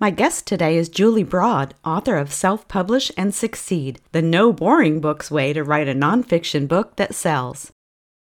My 0.00 0.10
guest 0.10 0.46
today 0.46 0.76
is 0.76 0.88
Julie 0.88 1.24
Broad, 1.24 1.74
author 1.84 2.18
of 2.18 2.32
Self 2.32 2.68
Publish 2.68 3.10
and 3.16 3.34
Succeed, 3.34 4.00
the 4.12 4.22
no 4.22 4.52
boring 4.52 5.00
books 5.00 5.28
way 5.28 5.52
to 5.52 5.64
write 5.64 5.88
a 5.88 5.92
nonfiction 5.92 6.68
book 6.68 6.94
that 6.94 7.16
sells. 7.16 7.72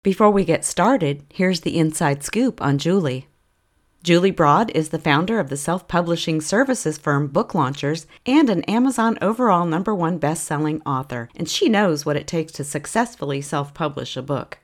Before 0.03 0.29
we 0.29 0.43
get 0.43 0.65
started, 0.65 1.23
here's 1.29 1.61
the 1.61 1.79
inside 1.79 2.21
scoop 2.21 2.61
on 2.61 2.79
Julie. 2.79 3.29
Julie 4.03 4.29
Broad 4.29 4.71
is 4.71 4.89
the 4.89 4.99
founder 4.99 5.39
of 5.39 5.47
the 5.47 5.55
self 5.55 5.87
publishing 5.87 6.41
services 6.41 6.97
firm 6.97 7.27
Book 7.27 7.55
Launchers 7.55 8.07
and 8.25 8.49
an 8.49 8.63
Amazon 8.63 9.17
overall 9.21 9.65
number 9.65 9.95
one 9.95 10.17
best 10.17 10.43
selling 10.43 10.81
author, 10.85 11.29
and 11.33 11.47
she 11.47 11.69
knows 11.69 12.05
what 12.05 12.17
it 12.17 12.27
takes 12.27 12.51
to 12.51 12.65
successfully 12.65 13.39
self 13.39 13.73
publish 13.73 14.17
a 14.17 14.21
book. 14.21 14.57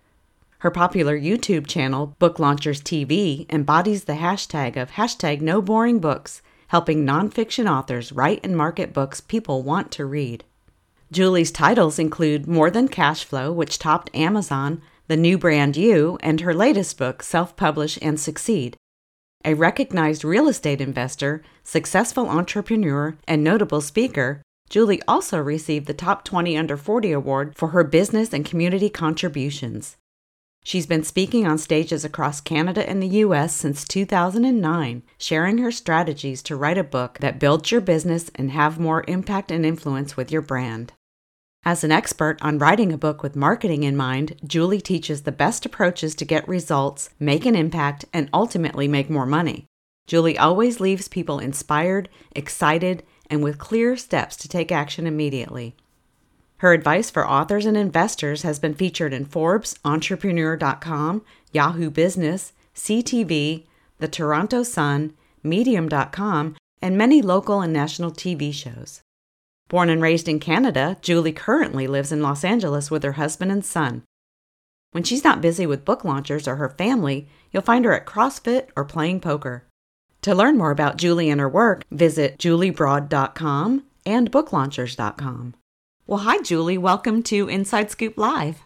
Her 0.57 0.69
popular 0.69 1.17
YouTube 1.17 1.65
channel, 1.65 2.17
Book 2.19 2.39
Launchers 2.39 2.81
TV, 2.81 3.49
embodies 3.49 4.03
the 4.03 4.15
hashtag 4.15 4.75
of 4.75 4.91
hashtag 4.91 5.39
no 5.39 5.61
boring 5.61 5.99
books 5.99 6.41
helping 6.69 7.05
nonfiction 7.05 7.69
authors 7.69 8.11
write 8.11 8.39
and 8.43 8.55
market 8.55 8.93
books 8.93 9.21
people 9.21 9.61
want 9.61 9.91
to 9.91 10.05
read. 10.05 10.43
Julie's 11.11 11.51
titles 11.51 11.99
include 11.99 12.47
More 12.47 12.69
Than 12.69 12.87
Cash 12.87 13.23
Flow, 13.23 13.51
which 13.51 13.79
topped 13.79 14.15
Amazon, 14.15 14.81
The 15.07 15.17
New 15.17 15.37
Brand 15.37 15.75
You, 15.75 16.19
and 16.21 16.41
her 16.41 16.53
latest 16.53 16.97
book, 16.97 17.23
Self 17.23 17.55
Publish 17.55 17.97
and 18.01 18.19
Succeed. 18.19 18.77
A 19.43 19.55
recognized 19.55 20.23
real 20.23 20.47
estate 20.47 20.81
investor, 20.81 21.41
successful 21.63 22.29
entrepreneur, 22.29 23.17
and 23.27 23.43
notable 23.43 23.81
speaker, 23.81 24.43
Julie 24.69 25.01
also 25.07 25.39
received 25.39 25.87
the 25.87 25.93
Top 25.95 26.23
20 26.23 26.55
Under 26.55 26.77
40 26.77 27.11
award 27.11 27.55
for 27.55 27.69
her 27.69 27.83
business 27.83 28.31
and 28.31 28.45
community 28.45 28.89
contributions. 28.89 29.97
She's 30.63 30.85
been 30.85 31.03
speaking 31.03 31.47
on 31.47 31.57
stages 31.57 32.05
across 32.05 32.41
Canada 32.41 32.87
and 32.87 33.01
the 33.01 33.23
US 33.23 33.55
since 33.55 33.87
2009, 33.87 35.03
sharing 35.17 35.57
her 35.59 35.71
strategies 35.71 36.43
to 36.43 36.55
write 36.55 36.77
a 36.77 36.83
book 36.83 37.19
that 37.19 37.39
builds 37.39 37.71
your 37.71 37.81
business 37.81 38.29
and 38.35 38.51
have 38.51 38.79
more 38.79 39.03
impact 39.07 39.51
and 39.51 39.65
influence 39.65 40.15
with 40.15 40.31
your 40.31 40.41
brand. 40.41 40.93
As 41.63 41.83
an 41.83 41.91
expert 41.91 42.37
on 42.41 42.57
writing 42.57 42.93
a 42.93 42.97
book 42.97 43.21
with 43.21 43.35
marketing 43.35 43.83
in 43.83 43.97
mind, 43.97 44.35
Julie 44.45 44.79
teaches 44.79 45.23
the 45.23 45.31
best 45.31 45.65
approaches 45.65 46.15
to 46.15 46.25
get 46.25 46.47
results, 46.47 47.09
make 47.19 47.45
an 47.45 47.55
impact, 47.55 48.05
and 48.13 48.29
ultimately 48.33 48.87
make 48.87 49.09
more 49.09 49.25
money. 49.25 49.65
Julie 50.07 50.37
always 50.37 50.79
leaves 50.79 51.07
people 51.07 51.39
inspired, 51.39 52.09
excited, 52.35 53.03
and 53.29 53.43
with 53.43 53.57
clear 53.57 53.97
steps 53.97 54.35
to 54.37 54.47
take 54.47 54.71
action 54.71 55.05
immediately. 55.05 55.75
Her 56.59 56.73
advice 56.73 57.09
for 57.09 57.27
authors 57.27 57.65
and 57.65 57.77
investors 57.77 58.41
has 58.41 58.59
been 58.59 58.73
featured 58.73 59.13
in 59.13 59.25
Forbes, 59.25 59.79
Entrepreneur.com, 59.85 61.23
Yahoo 61.53 61.89
Business, 61.89 62.51
CTV, 62.75 63.65
The 63.99 64.07
Toronto 64.09 64.63
Sun, 64.63 65.13
Medium.com, 65.41 66.57
and 66.81 66.97
many 66.97 67.21
local 67.21 67.61
and 67.61 67.71
national 67.71 68.11
TV 68.11 68.53
shows. 68.53 69.01
Born 69.69 69.89
and 69.89 70.01
raised 70.01 70.27
in 70.27 70.39
Canada, 70.39 70.97
Julie 71.01 71.31
currently 71.31 71.87
lives 71.87 72.11
in 72.11 72.21
Los 72.21 72.43
Angeles 72.43 72.91
with 72.91 73.03
her 73.03 73.13
husband 73.13 73.51
and 73.51 73.63
son. 73.63 74.03
When 74.91 75.03
she's 75.03 75.23
not 75.23 75.41
busy 75.41 75.65
with 75.65 75.85
book 75.85 76.03
launchers 76.03 76.47
or 76.47 76.57
her 76.57 76.69
family, 76.69 77.27
you'll 77.51 77.61
find 77.61 77.85
her 77.85 77.93
at 77.93 78.05
CrossFit 78.05 78.67
or 78.75 78.83
playing 78.83 79.21
poker. 79.21 79.63
To 80.23 80.35
learn 80.35 80.57
more 80.57 80.71
about 80.71 80.97
Julie 80.97 81.29
and 81.29 81.39
her 81.39 81.47
work, 81.47 81.83
visit 81.91 82.37
juliebroad.com 82.37 83.83
and 84.05 84.31
booklaunchers.com. 84.31 85.53
Well, 86.09 86.21
hi, 86.21 86.41
Julie. 86.41 86.79
Welcome 86.79 87.21
to 87.21 87.47
Inside 87.49 87.91
Scoop 87.91 88.17
Live. 88.17 88.63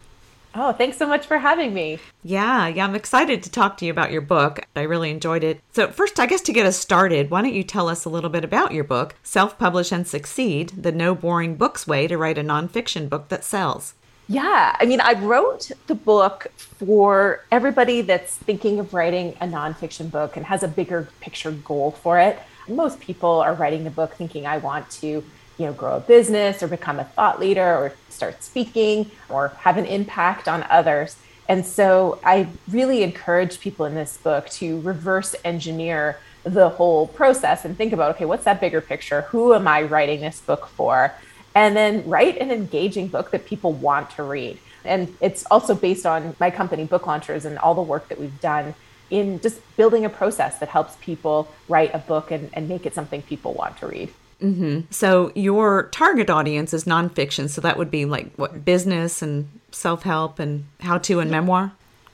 Oh, 0.55 0.71
thanks 0.71 0.95
so 0.95 1.05
much 1.05 1.25
for 1.25 1.39
having 1.39 1.73
me. 1.73 1.99
Yeah, 2.23 2.69
yeah, 2.69 2.85
I'm 2.85 2.95
excited 2.95 3.43
to 3.43 3.51
talk 3.51 3.75
to 3.77 3.85
you 3.85 3.91
about 3.91 4.13
your 4.13 4.21
book. 4.21 4.61
I 4.77 4.83
really 4.83 5.11
enjoyed 5.11 5.43
it. 5.43 5.59
So, 5.73 5.89
first, 5.89 6.21
I 6.21 6.25
guess 6.25 6.39
to 6.43 6.53
get 6.53 6.65
us 6.65 6.77
started, 6.77 7.29
why 7.29 7.41
don't 7.41 7.53
you 7.53 7.65
tell 7.65 7.89
us 7.89 8.05
a 8.05 8.09
little 8.09 8.29
bit 8.29 8.45
about 8.45 8.71
your 8.71 8.85
book, 8.85 9.15
Self 9.23 9.57
Publish 9.57 9.91
and 9.91 10.07
Succeed 10.07 10.69
The 10.69 10.93
No 10.93 11.13
Boring 11.13 11.55
Books 11.55 11.85
Way 11.85 12.07
to 12.07 12.17
Write 12.17 12.37
a 12.37 12.43
Nonfiction 12.43 13.09
Book 13.09 13.27
That 13.27 13.43
Sells? 13.43 13.93
Yeah, 14.29 14.77
I 14.79 14.85
mean, 14.85 15.01
I 15.01 15.11
wrote 15.19 15.69
the 15.87 15.95
book 15.95 16.47
for 16.55 17.43
everybody 17.51 17.99
that's 17.99 18.37
thinking 18.37 18.79
of 18.79 18.93
writing 18.93 19.35
a 19.41 19.47
nonfiction 19.47 20.09
book 20.09 20.37
and 20.37 20.45
has 20.45 20.63
a 20.63 20.69
bigger 20.69 21.09
picture 21.19 21.51
goal 21.51 21.91
for 21.91 22.19
it. 22.19 22.39
Most 22.69 23.01
people 23.01 23.41
are 23.41 23.53
writing 23.53 23.83
the 23.83 23.89
book 23.89 24.13
thinking, 24.13 24.47
I 24.47 24.59
want 24.59 24.89
to 25.01 25.25
you 25.57 25.65
know 25.65 25.73
grow 25.73 25.97
a 25.97 25.99
business 25.99 26.63
or 26.63 26.67
become 26.67 26.99
a 26.99 27.03
thought 27.03 27.39
leader 27.39 27.75
or 27.75 27.93
start 28.09 28.43
speaking 28.43 29.11
or 29.29 29.49
have 29.59 29.77
an 29.77 29.85
impact 29.85 30.47
on 30.47 30.65
others. 30.69 31.15
And 31.49 31.65
so 31.65 32.19
i 32.23 32.47
really 32.69 33.03
encourage 33.03 33.59
people 33.59 33.85
in 33.85 33.95
this 33.95 34.17
book 34.17 34.49
to 34.49 34.79
reverse 34.81 35.35
engineer 35.43 36.19
the 36.43 36.69
whole 36.69 37.07
process 37.07 37.63
and 37.63 37.77
think 37.77 37.93
about 37.93 38.15
okay 38.15 38.25
what's 38.25 38.45
that 38.45 38.59
bigger 38.61 38.81
picture? 38.81 39.21
Who 39.33 39.53
am 39.53 39.67
i 39.67 39.83
writing 39.83 40.21
this 40.21 40.41
book 40.41 40.67
for? 40.67 41.13
And 41.55 41.75
then 41.75 42.07
write 42.09 42.37
an 42.37 42.51
engaging 42.51 43.09
book 43.09 43.29
that 43.31 43.45
people 43.45 43.73
want 43.73 44.09
to 44.11 44.23
read. 44.23 44.57
And 44.83 45.15
it's 45.21 45.45
also 45.51 45.75
based 45.75 46.05
on 46.05 46.35
my 46.39 46.49
company 46.49 46.83
book 46.83 47.05
launchers 47.05 47.45
and 47.45 47.59
all 47.59 47.75
the 47.75 47.81
work 47.81 48.09
that 48.09 48.19
we've 48.19 48.41
done 48.41 48.73
in 49.11 49.39
just 49.39 49.61
building 49.77 50.03
a 50.03 50.09
process 50.09 50.57
that 50.57 50.69
helps 50.69 50.95
people 50.95 51.47
write 51.69 51.93
a 51.93 51.99
book 51.99 52.31
and, 52.31 52.49
and 52.53 52.67
make 52.67 52.87
it 52.87 52.95
something 52.95 53.21
people 53.21 53.53
want 53.53 53.77
to 53.77 53.87
read 53.87 54.09
Mm-hmm. 54.43 54.91
So 54.91 55.31
your 55.35 55.83
target 55.91 56.29
audience 56.29 56.73
is 56.73 56.83
nonfiction. 56.83 57.49
So 57.49 57.61
that 57.61 57.77
would 57.77 57.89
be 57.89 58.05
like 58.05 58.33
what 58.35 58.65
business 58.65 59.21
and 59.21 59.47
self 59.71 60.03
help 60.03 60.37
and 60.37 60.65
how 60.81 60.97
to 60.99 61.19
and 61.19 61.31
memoir. 61.31 61.71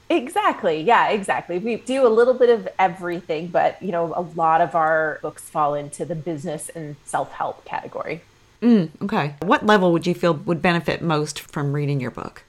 Exactly. 0.08 0.80
Yeah, 0.80 1.10
exactly. 1.10 1.58
We 1.58 1.76
do 1.76 2.06
a 2.06 2.08
little 2.08 2.34
bit 2.34 2.50
of 2.50 2.68
everything, 2.78 3.48
but 3.48 3.80
you 3.82 3.92
know, 3.92 4.12
a 4.14 4.22
lot 4.22 4.60
of 4.60 4.74
our 4.74 5.18
books 5.22 5.48
fall 5.48 5.74
into 5.74 6.04
the 6.04 6.14
business 6.14 6.68
and 6.68 6.96
self 7.04 7.32
help 7.32 7.64
category. 7.64 8.22
Mm, 8.62 8.90
okay. 9.02 9.34
What 9.42 9.66
level 9.66 9.92
would 9.92 10.06
you 10.06 10.14
feel 10.14 10.34
would 10.34 10.62
benefit 10.62 11.02
most 11.02 11.40
from 11.40 11.72
reading 11.72 12.00
your 12.00 12.10
book? 12.10 12.44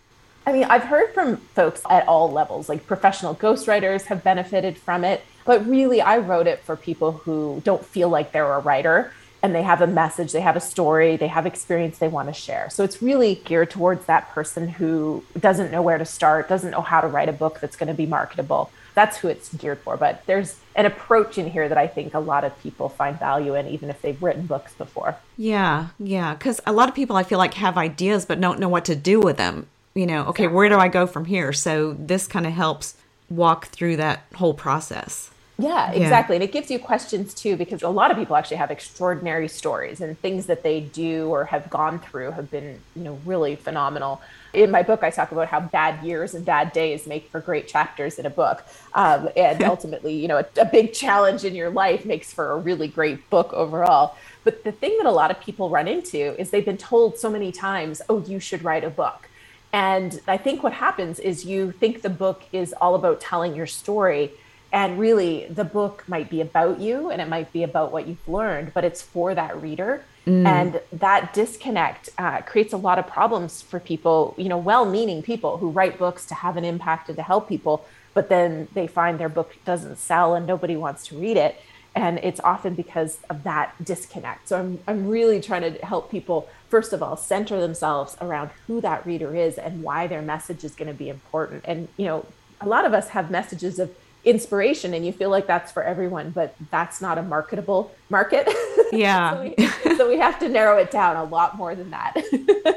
I 0.46 0.54
mean, 0.54 0.64
I've 0.66 0.84
heard 0.84 1.14
from 1.14 1.38
folks 1.38 1.84
at 1.90 2.08
all 2.08 2.32
levels, 2.32 2.68
like 2.68 2.88
professional 2.88 3.36
ghostwriters 3.36 4.06
have 4.06 4.24
benefited 4.24 4.76
from 4.78 5.04
it, 5.04 5.24
but 5.46 5.66
really, 5.68 6.02
I 6.02 6.18
wrote 6.18 6.48
it 6.48 6.60
for 6.60 6.76
people 6.76 7.12
who 7.12 7.62
don't 7.64 7.86
feel 7.86 8.10
like 8.10 8.32
they're 8.32 8.52
a 8.54 8.60
writer 8.60 9.12
and 9.44 9.56
they 9.56 9.64
have 9.64 9.82
a 9.82 9.88
message, 9.88 10.32
they 10.32 10.42
have 10.42 10.56
a 10.56 10.62
story, 10.62 11.18
they 11.18 11.28
have 11.28 11.46
experience 11.46 11.98
they 11.98 12.08
want 12.08 12.28
to 12.28 12.34
share. 12.34 12.70
So 12.70 12.84
it's 12.84 13.02
really 13.02 13.42
geared 13.44 13.72
towards 13.72 14.06
that 14.06 14.30
person 14.30 14.68
who 14.68 15.24
doesn't 15.40 15.72
know 15.72 15.82
where 15.82 15.98
to 15.98 16.06
start, 16.06 16.48
doesn't 16.48 16.72
know 16.72 16.82
how 16.82 17.02
to 17.02 17.08
write 17.08 17.30
a 17.30 17.34
book 17.34 17.60
that's 17.60 17.76
going 17.76 17.88
to 17.88 17.94
be 17.94 18.06
marketable. 18.06 18.72
That's 18.94 19.18
who 19.18 19.30
it's 19.30 19.52
geared 19.54 19.80
for. 19.80 19.98
But 19.98 20.24
there's 20.26 20.60
an 20.76 20.86
approach 20.86 21.38
in 21.38 21.50
here 21.50 21.68
that 21.70 21.78
I 21.78 21.88
think 21.88 22.14
a 22.14 22.20
lot 22.20 22.44
of 22.44 22.58
people 22.62 22.90
find 22.90 23.18
value 23.18 23.56
in, 23.56 23.68
even 23.68 23.90
if 23.90 24.02
they've 24.02 24.22
written 24.22 24.46
books 24.46 24.74
before. 24.74 25.18
Yeah, 25.38 25.88
yeah. 25.98 26.34
Because 26.34 26.62
a 26.68 26.74
lot 26.74 26.90
of 26.90 26.96
people 26.96 27.16
I 27.16 27.24
feel 27.24 27.38
like 27.38 27.56
have 27.56 27.78
ideas 27.78 28.26
but 28.26 28.40
don't 28.40 28.60
know 28.60 28.70
what 28.70 28.86
to 28.86 28.96
do 28.96 29.20
with 29.20 29.38
them. 29.38 29.68
You 29.96 30.06
know, 30.06 30.26
okay, 30.28 30.48
where 30.48 30.70
do 30.70 30.78
I 30.78 30.88
go 30.88 31.08
from 31.08 31.26
here? 31.26 31.52
So 31.52 31.94
this 31.94 32.28
kind 32.28 32.46
of 32.46 32.54
helps 32.54 32.96
walk 33.30 33.68
through 33.68 33.98
that 33.98 34.24
whole 34.36 34.54
process. 34.54 35.31
Yeah, 35.62 35.92
exactly. 35.92 36.36
Yeah. 36.36 36.42
And 36.42 36.50
it 36.50 36.52
gives 36.52 36.72
you 36.72 36.80
questions 36.80 37.34
too, 37.34 37.56
because 37.56 37.84
a 37.84 37.90
lot 37.90 38.12
of 38.12 38.18
people 38.18 38.36
actually 38.36 38.58
have 38.58 38.72
extraordinary 38.72 39.48
stories 39.48 40.02
and 40.02 40.20
things 40.20 40.48
that 40.48 40.64
they 40.64 40.82
do 40.82 41.28
or 41.30 41.46
have 41.46 41.70
gone 41.70 42.00
through 42.00 42.32
have 42.32 42.50
been, 42.50 42.80
you 42.96 43.04
know, 43.04 43.20
really 43.26 43.56
phenomenal. 43.56 44.22
In 44.54 44.72
my 44.72 44.84
book, 44.84 45.04
I 45.04 45.10
talk 45.10 45.32
about 45.32 45.48
how 45.48 45.60
bad 45.60 46.04
years 46.04 46.34
and 46.34 46.46
bad 46.46 46.74
days 46.74 47.08
make 47.08 47.30
for 47.30 47.40
great 47.40 47.68
chapters 47.68 48.20
in 48.20 48.26
a 48.26 48.30
book. 48.30 48.66
Um, 48.94 49.30
and 49.38 49.64
ultimately, 49.76 50.14
you 50.14 50.28
know, 50.28 50.40
a, 50.40 50.46
a 50.62 50.66
big 50.66 50.94
challenge 50.94 51.46
in 51.46 51.56
your 51.56 51.70
life 51.70 52.06
makes 52.06 52.34
for 52.34 52.52
a 52.52 52.58
really 52.58 52.88
great 52.88 53.30
book 53.30 53.54
overall. 53.54 54.16
But 54.44 54.64
the 54.64 54.72
thing 54.72 54.98
that 54.98 55.06
a 55.06 55.12
lot 55.12 55.32
of 55.32 55.40
people 55.40 55.70
run 55.70 55.88
into 55.88 56.40
is 56.40 56.50
they've 56.50 56.66
been 56.66 56.78
told 56.78 57.18
so 57.18 57.30
many 57.30 57.52
times, 57.52 58.02
oh, 58.10 58.24
you 58.24 58.40
should 58.40 58.64
write 58.64 58.84
a 58.84 58.90
book. 58.90 59.28
And 59.74 60.20
I 60.28 60.38
think 60.38 60.64
what 60.64 60.74
happens 60.74 61.20
is 61.20 61.46
you 61.46 61.72
think 61.72 62.02
the 62.02 62.10
book 62.10 62.44
is 62.52 62.74
all 62.82 62.96
about 62.96 63.22
telling 63.22 63.56
your 63.56 63.68
story 63.68 64.32
and 64.72 64.98
really, 64.98 65.48
the 65.50 65.66
book 65.66 66.04
might 66.08 66.30
be 66.30 66.40
about 66.40 66.80
you 66.80 67.10
and 67.10 67.22
it 67.22 67.28
might 67.28 67.52
be 67.52 67.64
about 67.64 67.92
what 67.92 68.08
you've 68.08 68.28
learned, 68.28 68.74
but 68.74 68.86
it's 68.86 69.02
for 69.02 69.36
that 69.36 69.62
reader. 69.62 70.06
Mm. 70.26 70.46
And 70.46 70.82
that 70.94 71.34
disconnect 71.34 72.10
uh, 72.18 72.42
creates 72.42 72.72
a 72.72 72.78
lot 72.78 72.98
of 72.98 73.08
problems 73.08 73.62
for 73.62 73.80
people, 73.80 74.34
you 74.38 74.48
know, 74.48 74.58
well 74.58 74.86
meaning 74.86 75.24
people 75.24 75.58
who 75.58 75.70
write 75.70 75.98
books 75.98 76.26
to 76.28 76.36
have 76.36 76.56
an 76.58 76.64
impact 76.64 77.10
and 77.10 77.18
to 77.18 77.24
help 77.24 77.50
people, 77.50 77.86
but 78.14 78.30
then 78.30 78.68
they 78.74 78.88
find 78.88 79.20
their 79.20 79.30
book 79.30 79.56
doesn't 79.66 79.98
sell 79.98 80.36
and 80.36 80.46
nobody 80.46 80.78
wants 80.78 81.08
to 81.08 81.18
read 81.18 81.38
it. 81.38 81.60
And 81.94 82.20
it's 82.20 82.40
often 82.40 82.74
because 82.74 83.18
of 83.30 83.44
that 83.44 83.74
disconnect. 83.84 84.48
So 84.48 84.58
I'm, 84.58 84.80
I'm 84.88 85.08
really 85.10 85.42
trying 85.42 85.64
to 85.64 85.86
help 85.86 86.10
people, 86.10 86.48
first 86.70 86.94
of 86.94 87.04
all, 87.04 87.18
center 87.18 87.60
themselves 87.60 88.16
around 88.22 88.52
who 88.68 88.80
that 88.80 89.06
reader 89.06 89.36
is 89.36 89.58
and 89.58 89.84
why 89.84 90.08
their 90.08 90.22
message 90.22 90.64
is 90.64 90.74
going 90.74 90.88
to 90.88 90.94
be 90.94 91.10
important. 91.10 91.66
And, 91.66 91.90
you 91.98 92.06
know, 92.06 92.26
a 92.62 92.68
lot 92.68 92.86
of 92.86 92.94
us 92.94 93.10
have 93.10 93.30
messages 93.30 93.78
of 93.78 93.94
inspiration 94.24 94.94
and 94.94 95.06
you 95.06 95.12
feel 95.12 95.30
like 95.30 95.48
that's 95.48 95.72
for 95.72 95.84
everyone, 95.84 96.32
but 96.32 96.56
that's 96.70 97.02
not 97.02 97.18
a 97.18 97.24
marketable 97.24 97.92
market. 98.10 98.48
Yeah. 98.94 99.32
so, 99.32 99.42
we, 99.42 99.96
so 99.96 100.10
we 100.10 100.18
have 100.18 100.38
to 100.40 100.50
narrow 100.50 100.78
it 100.78 100.92
down 100.92 101.16
a 101.16 101.24
lot 101.24 101.56
more 101.56 101.76
than 101.76 101.92
that. 101.92 102.14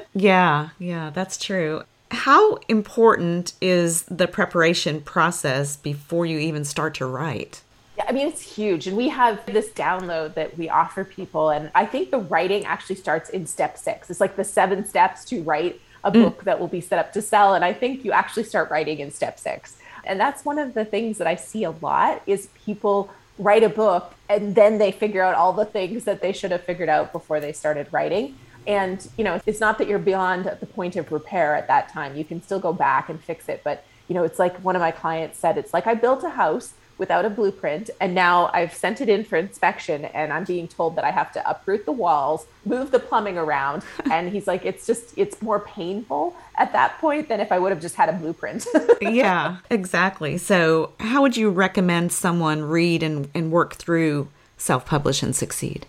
yeah, 0.14 0.68
yeah, 0.78 1.10
that's 1.10 1.36
true. 1.36 1.82
How 2.12 2.54
important 2.68 3.54
is 3.60 4.04
the 4.04 4.28
preparation 4.28 5.00
process 5.00 5.76
before 5.76 6.24
you 6.24 6.38
even 6.38 6.64
start 6.64 6.94
to 6.94 7.06
write? 7.06 7.62
Yeah, 7.96 8.04
I 8.08 8.12
mean, 8.12 8.28
it's 8.28 8.42
huge. 8.42 8.86
And 8.86 8.96
we 8.96 9.08
have 9.08 9.44
this 9.46 9.70
download 9.70 10.34
that 10.34 10.56
we 10.56 10.68
offer 10.68 11.02
people. 11.02 11.50
And 11.50 11.72
I 11.74 11.84
think 11.84 12.12
the 12.12 12.18
writing 12.18 12.64
actually 12.64 12.94
starts 12.96 13.30
in 13.30 13.44
step 13.46 13.76
six. 13.76 14.08
It's 14.08 14.20
like 14.20 14.36
the 14.36 14.44
seven 14.44 14.84
steps 14.84 15.24
to 15.26 15.42
write 15.42 15.80
a 16.04 16.12
mm. 16.12 16.22
book 16.22 16.44
that 16.44 16.60
will 16.60 16.68
be 16.68 16.80
set 16.80 17.00
up 17.00 17.12
to 17.14 17.22
sell. 17.22 17.54
And 17.54 17.64
I 17.64 17.72
think 17.72 18.04
you 18.04 18.12
actually 18.12 18.44
start 18.44 18.70
writing 18.70 19.00
in 19.00 19.10
step 19.10 19.38
six. 19.38 19.78
And 20.06 20.18
that's 20.18 20.44
one 20.44 20.58
of 20.58 20.74
the 20.74 20.84
things 20.84 21.18
that 21.18 21.26
I 21.26 21.34
see 21.36 21.64
a 21.64 21.70
lot 21.70 22.22
is 22.26 22.48
people 22.64 23.10
write 23.38 23.62
a 23.62 23.68
book 23.68 24.14
and 24.28 24.54
then 24.54 24.78
they 24.78 24.92
figure 24.92 25.22
out 25.22 25.34
all 25.34 25.52
the 25.52 25.64
things 25.64 26.04
that 26.04 26.22
they 26.22 26.32
should 26.32 26.50
have 26.50 26.62
figured 26.62 26.88
out 26.88 27.12
before 27.12 27.40
they 27.40 27.52
started 27.52 27.88
writing. 27.90 28.36
And, 28.66 29.06
you 29.18 29.24
know, 29.24 29.40
it's 29.44 29.60
not 29.60 29.78
that 29.78 29.88
you're 29.88 29.98
beyond 29.98 30.44
the 30.60 30.66
point 30.66 30.96
of 30.96 31.12
repair 31.12 31.54
at 31.54 31.68
that 31.68 31.90
time. 31.90 32.16
You 32.16 32.24
can 32.24 32.42
still 32.42 32.60
go 32.60 32.72
back 32.72 33.08
and 33.08 33.22
fix 33.22 33.48
it. 33.48 33.60
But, 33.62 33.84
you 34.08 34.14
know, 34.14 34.24
it's 34.24 34.38
like 34.38 34.56
one 34.64 34.76
of 34.76 34.80
my 34.80 34.90
clients 34.90 35.38
said, 35.38 35.58
it's 35.58 35.74
like 35.74 35.86
I 35.86 35.94
built 35.94 36.24
a 36.24 36.30
house 36.30 36.72
without 36.98 37.24
a 37.24 37.30
blueprint. 37.30 37.90
And 38.00 38.14
now 38.14 38.50
I've 38.52 38.72
sent 38.72 39.00
it 39.00 39.08
in 39.08 39.24
for 39.24 39.36
inspection 39.36 40.04
and 40.06 40.32
I'm 40.32 40.44
being 40.44 40.68
told 40.68 40.96
that 40.96 41.04
I 41.04 41.10
have 41.10 41.32
to 41.32 41.48
uproot 41.48 41.84
the 41.84 41.92
walls, 41.92 42.46
move 42.64 42.90
the 42.90 42.98
plumbing 42.98 43.38
around. 43.38 43.82
And 44.10 44.28
he's 44.30 44.46
like, 44.46 44.64
it's 44.64 44.86
just, 44.86 45.16
it's 45.16 45.40
more 45.42 45.58
painful 45.58 46.36
at 46.56 46.72
that 46.72 46.98
point 47.00 47.28
than 47.28 47.40
if 47.40 47.50
I 47.50 47.58
would 47.58 47.72
have 47.72 47.80
just 47.80 47.96
had 47.96 48.08
a 48.08 48.12
blueprint. 48.12 48.66
yeah, 49.00 49.56
exactly. 49.70 50.36
So, 50.36 50.92
how 51.00 51.22
would 51.22 51.36
you 51.36 51.50
recommend 51.50 52.12
someone 52.12 52.62
read 52.62 53.02
and, 53.02 53.28
and 53.34 53.50
work 53.50 53.74
through 53.74 54.28
Self 54.56 54.86
Publish 54.86 55.22
and 55.22 55.34
Succeed? 55.34 55.86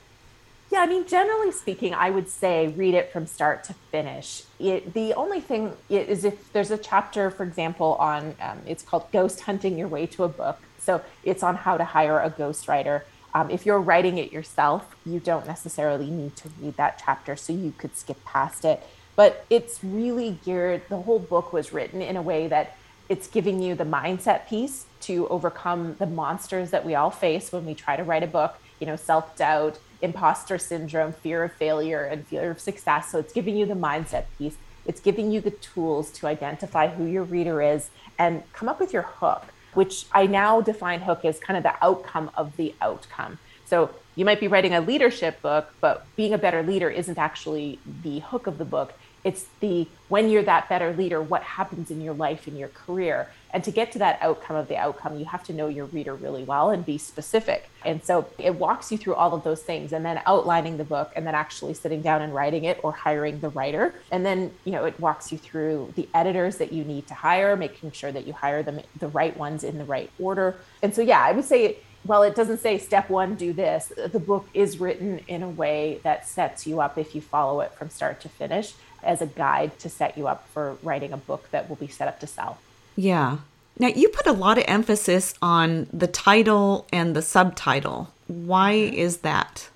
Yeah, 0.72 0.80
I 0.82 0.88
mean, 0.88 1.08
generally 1.08 1.52
speaking, 1.52 1.94
I 1.94 2.10
would 2.10 2.28
say 2.28 2.68
read 2.68 2.96
it 2.96 3.14
from 3.14 3.28
start 3.28 3.64
to 3.66 3.74
finish. 3.92 4.44
It, 4.60 4.94
the 4.94 5.14
only 5.14 5.40
thing 5.40 5.72
is 5.90 6.26
if 6.26 6.52
there's 6.52 6.72
a 6.72 6.78
chapter, 6.78 7.30
for 7.30 7.44
example, 7.44 7.94
on 7.94 8.36
um, 8.42 8.60
it's 8.66 8.84
called 8.84 9.10
Ghost 9.12 9.42
Hunting 9.42 9.78
Your 9.78 9.88
Way 9.88 10.06
to 10.08 10.24
a 10.24 10.28
Book. 10.28 10.60
So 10.86 11.02
it's 11.24 11.44
on 11.44 11.56
how 11.56 11.78
to 11.78 11.84
hire 11.84 12.20
a 12.20 12.30
ghostwriter. 12.30 13.02
Um, 13.34 13.50
if 13.50 13.66
you're 13.66 13.82
writing 13.82 14.18
it 14.18 14.32
yourself, 14.32 14.96
you 15.06 15.20
don't 15.20 15.46
necessarily 15.46 16.10
need 16.10 16.36
to 16.38 16.50
read 16.62 16.78
that 16.78 17.02
chapter, 17.04 17.36
so 17.36 17.52
you 17.52 17.74
could 17.78 17.98
skip 17.98 18.24
past 18.24 18.64
it. 18.64 18.82
But 19.16 19.46
it's 19.50 19.84
really 19.84 20.40
geared, 20.46 20.84
the 20.90 20.98
whole 20.98 21.20
book 21.20 21.52
was 21.52 21.74
written 21.74 22.02
in 22.02 22.16
a 22.16 22.22
way 22.22 22.48
that 22.48 22.78
it's 23.08 23.28
giving 23.28 23.62
you 23.62 23.76
the 23.76 23.84
mindset 23.84 24.48
piece 24.48 24.86
to 25.02 25.28
overcome 25.28 25.96
the 26.00 26.08
monsters 26.08 26.72
that 26.72 26.86
we 26.86 26.96
all 26.96 27.12
face 27.12 27.52
when 27.52 27.66
we 27.66 27.76
try 27.76 27.96
to 27.96 28.04
write 28.04 28.24
a 28.24 28.28
book, 28.28 28.58
you 28.80 28.88
know, 28.88 28.96
self 28.96 29.36
doubt, 29.36 29.80
imposter 30.02 30.58
syndrome, 30.58 31.14
fear 31.14 31.44
of 31.44 31.54
failure, 31.54 32.04
and 32.04 32.26
fear 32.28 32.52
of 32.52 32.60
success. 32.60 33.12
So 33.12 33.20
it's 33.20 33.34
giving 33.34 33.56
you 33.56 33.66
the 33.66 33.76
mindset 33.76 34.26
piece. 34.38 34.58
It's 34.86 35.00
giving 35.00 35.32
you 35.32 35.42
the 35.42 35.52
tools 35.52 36.12
to 36.12 36.28
identify 36.28 36.88
who 36.88 37.06
your 37.06 37.24
reader 37.24 37.62
is 37.62 37.90
and 38.18 38.44
come 38.54 38.70
up 38.70 38.80
with 38.80 38.94
your 38.94 39.04
hook, 39.04 39.46
which 39.76 40.06
I 40.12 40.26
now 40.28 40.62
define 40.62 41.02
hook 41.02 41.26
as 41.26 41.40
kind 41.40 41.58
of 41.58 41.64
the 41.64 41.74
outcome 41.84 42.32
of 42.36 42.56
the 42.58 42.74
outcome. 42.82 43.40
So 43.66 43.92
you 44.16 44.26
might 44.26 44.40
be 44.40 44.48
writing 44.48 44.74
a 44.74 44.82
leadership 44.82 45.42
book, 45.42 45.74
but 45.82 46.06
being 46.16 46.34
a 46.34 46.38
better 46.38 46.64
leader 46.64 46.90
isn't 46.90 47.18
actually 47.18 47.80
the 48.04 48.20
hook 48.20 48.48
of 48.48 48.58
the 48.58 48.66
book. 48.66 48.94
It's 49.26 49.48
the 49.60 49.88
when 50.08 50.30
you're 50.30 50.44
that 50.44 50.70
better 50.70 50.94
leader, 50.94 51.20
what 51.20 51.42
happens 51.42 51.90
in 51.90 52.00
your 52.00 52.14
life, 52.14 52.48
in 52.48 52.56
your 52.56 52.68
career. 52.70 53.28
And 53.52 53.64
to 53.64 53.72
get 53.72 53.92
to 53.94 54.00
that 54.00 54.20
outcome 54.22 54.56
of 54.56 54.68
the 54.68 54.78
outcome, 54.78 55.18
you 55.18 55.26
have 55.26 55.44
to 55.46 55.54
know 55.54 55.68
your 55.68 55.86
reader 55.86 56.14
really 56.14 56.44
well 56.44 56.70
and 56.70 56.86
be 56.86 57.00
specific. 57.00 57.68
And 57.84 58.04
so 58.04 58.28
it 58.38 58.54
walks 58.54 58.92
you 58.92 59.00
through 59.00 59.16
all 59.16 59.34
of 59.34 59.44
those 59.44 59.64
things 59.64 59.94
and 59.94 60.06
then 60.06 60.22
outlining 60.28 60.78
the 60.78 60.84
book 60.84 61.12
and 61.16 61.26
then 61.26 61.34
actually 61.34 61.74
sitting 61.74 62.02
down 62.02 62.22
and 62.22 62.36
writing 62.36 62.66
it 62.66 62.80
or 62.84 62.92
hiring 62.92 63.40
the 63.40 63.50
writer. 63.50 63.96
And 64.12 64.24
then, 64.24 64.52
you 64.64 64.72
know, 64.72 64.86
it 64.86 65.00
walks 65.00 65.32
you 65.32 65.40
through 65.40 65.94
the 65.96 66.08
editors 66.14 66.58
that 66.58 66.72
you 66.72 66.84
need 66.84 67.08
to 67.08 67.16
hire, 67.16 67.56
making 67.56 67.92
sure 67.92 68.12
that 68.12 68.28
you 68.28 68.34
hire 68.34 68.62
them 68.62 68.80
the 69.00 69.08
right 69.08 69.36
ones 69.36 69.64
in 69.64 69.80
the 69.80 69.86
right 69.86 70.12
order. 70.20 70.58
And 70.84 70.94
so 70.94 71.02
yeah, 71.02 71.24
I 71.24 71.32
would 71.32 71.46
say 71.46 71.78
well, 72.06 72.22
it 72.22 72.36
doesn't 72.36 72.60
say 72.60 72.78
step 72.78 73.10
one, 73.10 73.34
do 73.34 73.52
this. 73.52 73.92
The 73.98 74.20
book 74.20 74.48
is 74.54 74.80
written 74.80 75.22
in 75.28 75.42
a 75.42 75.50
way 75.50 76.02
that 76.04 76.28
sets 76.28 76.68
you 76.68 76.80
up 76.80 77.00
if 77.00 77.16
you 77.16 77.22
follow 77.22 77.62
it 77.62 77.74
from 77.74 77.90
start 77.90 78.22
to 78.22 78.30
finish 78.30 78.76
as 79.04 79.22
a 79.22 79.28
guide 79.28 79.78
to 79.80 79.90
set 79.90 80.18
you 80.18 80.28
up 80.28 80.48
for 80.50 80.78
writing 80.84 81.14
a 81.14 81.18
book 81.18 81.50
that 81.52 81.70
will 81.70 81.76
be 81.76 81.88
set 81.88 82.08
up 82.08 82.20
to 82.20 82.28
sell. 82.28 82.60
Yeah. 82.96 83.38
Now, 83.78 83.88
you 83.88 84.10
put 84.10 84.26
a 84.26 84.32
lot 84.32 84.58
of 84.58 84.64
emphasis 84.68 85.34
on 85.42 85.88
the 85.92 86.08
title 86.08 86.88
and 86.94 87.16
the 87.16 87.22
subtitle. 87.22 88.14
Why 88.28 88.72
is 88.72 89.18
that? 89.18 89.70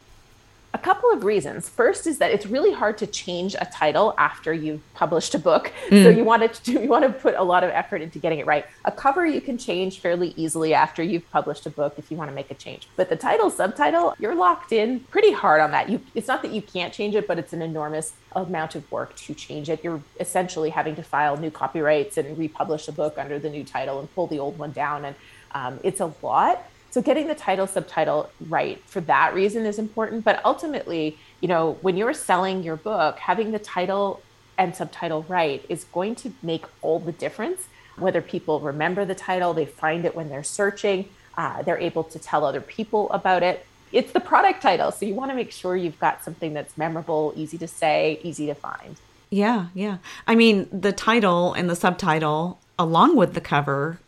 A 0.71 0.77
couple 0.77 1.11
of 1.11 1.23
reasons. 1.23 1.67
First 1.67 2.05
is 2.05 2.19
that 2.19 2.31
it's 2.31 2.45
really 2.45 2.71
hard 2.71 2.97
to 2.99 3.07
change 3.07 3.55
a 3.55 3.67
title 3.73 4.13
after 4.17 4.53
you've 4.53 4.81
published 4.93 5.33
a 5.33 5.39
book. 5.39 5.71
Mm. 5.89 6.03
So 6.03 6.09
you 6.09 6.23
want 6.23 6.53
to 6.53 6.71
you 6.71 6.87
want 6.87 7.03
to 7.05 7.11
put 7.11 7.33
a 7.35 7.43
lot 7.43 7.63
of 7.63 7.71
effort 7.71 8.01
into 8.01 8.19
getting 8.19 8.39
it 8.39 8.45
right. 8.45 8.65
A 8.85 8.91
cover 8.91 9.25
you 9.25 9.41
can 9.41 9.57
change 9.57 9.99
fairly 9.99 10.33
easily 10.37 10.73
after 10.73 11.01
you've 11.01 11.29
published 11.31 11.65
a 11.65 11.71
book 11.71 11.95
if 11.97 12.11
you 12.11 12.17
want 12.17 12.29
to 12.29 12.35
make 12.35 12.51
a 12.51 12.53
change. 12.53 12.87
But 12.95 13.09
the 13.09 13.15
title 13.15 13.49
subtitle, 13.49 14.15
you're 14.19 14.35
locked 14.35 14.71
in 14.71 14.99
pretty 15.01 15.31
hard 15.31 15.61
on 15.61 15.71
that. 15.71 15.89
You 15.89 16.01
it's 16.13 16.27
not 16.27 16.43
that 16.43 16.51
you 16.51 16.61
can't 16.61 16.93
change 16.93 17.15
it, 17.15 17.27
but 17.27 17.39
it's 17.39 17.53
an 17.53 17.63
enormous 17.63 18.13
amount 18.33 18.75
of 18.75 18.89
work 18.91 19.15
to 19.15 19.33
change 19.33 19.69
it. 19.69 19.83
You're 19.83 20.01
essentially 20.19 20.69
having 20.69 20.95
to 20.97 21.03
file 21.03 21.35
new 21.37 21.49
copyrights 21.49 22.17
and 22.17 22.37
republish 22.37 22.87
a 22.87 22.91
book 22.91 23.17
under 23.17 23.39
the 23.39 23.49
new 23.49 23.63
title 23.63 23.99
and 23.99 24.13
pull 24.13 24.27
the 24.27 24.37
old 24.37 24.59
one 24.59 24.71
down 24.71 25.05
and 25.05 25.15
um, 25.51 25.79
it's 25.83 25.99
a 25.99 26.13
lot. 26.21 26.63
So 26.91 27.01
getting 27.01 27.27
the 27.27 27.35
title 27.35 27.67
subtitle 27.67 28.29
right 28.47 28.81
for 28.85 29.01
that 29.01 29.33
reason 29.33 29.65
is 29.65 29.77
important. 29.77 30.23
But 30.23 30.43
ultimately, 30.43 31.17
you 31.41 31.47
know, 31.47 31.77
when 31.81 31.97
you're 31.97 32.13
selling 32.13 32.63
your 32.63 32.75
book, 32.75 33.19
having 33.19 33.51
the 33.51 33.59
title 33.59 34.21
and 34.57 34.75
subtitle 34.75 35.23
right 35.27 35.65
is 35.69 35.85
going 35.85 36.15
to 36.15 36.33
make 36.43 36.65
all 36.81 36.99
the 36.99 37.13
difference. 37.13 37.67
Whether 37.97 38.21
people 38.21 38.59
remember 38.59 39.05
the 39.05 39.15
title, 39.15 39.53
they 39.53 39.65
find 39.65 40.05
it 40.05 40.15
when 40.15 40.29
they're 40.29 40.43
searching, 40.43 41.09
uh, 41.37 41.63
they're 41.63 41.79
able 41.79 42.03
to 42.05 42.19
tell 42.19 42.45
other 42.45 42.61
people 42.61 43.09
about 43.11 43.43
it. 43.43 43.65
It's 43.91 44.11
the 44.11 44.19
product 44.19 44.61
title. 44.61 44.91
So 44.91 45.05
you 45.05 45.15
want 45.15 45.31
to 45.31 45.35
make 45.35 45.51
sure 45.51 45.75
you've 45.75 45.99
got 45.99 46.23
something 46.23 46.53
that's 46.53 46.77
memorable, 46.77 47.33
easy 47.35 47.57
to 47.57 47.67
say, 47.67 48.19
easy 48.23 48.45
to 48.47 48.55
find. 48.55 48.97
Yeah, 49.29 49.67
yeah. 49.73 49.97
I 50.27 50.35
mean, 50.35 50.67
the 50.71 50.91
title 50.91 51.53
and 51.53 51.69
the 51.69 51.75
subtitle, 51.75 52.59
along 52.77 53.15
with 53.15 53.33
the 53.33 53.41
cover, 53.41 53.99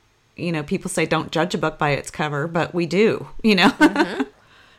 you 0.41 0.51
know, 0.51 0.63
people 0.63 0.89
say 0.89 1.05
don't 1.05 1.31
judge 1.31 1.53
a 1.55 1.57
book 1.57 1.77
by 1.77 1.91
its 1.91 2.09
cover, 2.09 2.47
but 2.47 2.73
we 2.73 2.85
do, 2.85 3.27
you 3.43 3.55
know. 3.55 3.69
mm-hmm. 3.69 4.23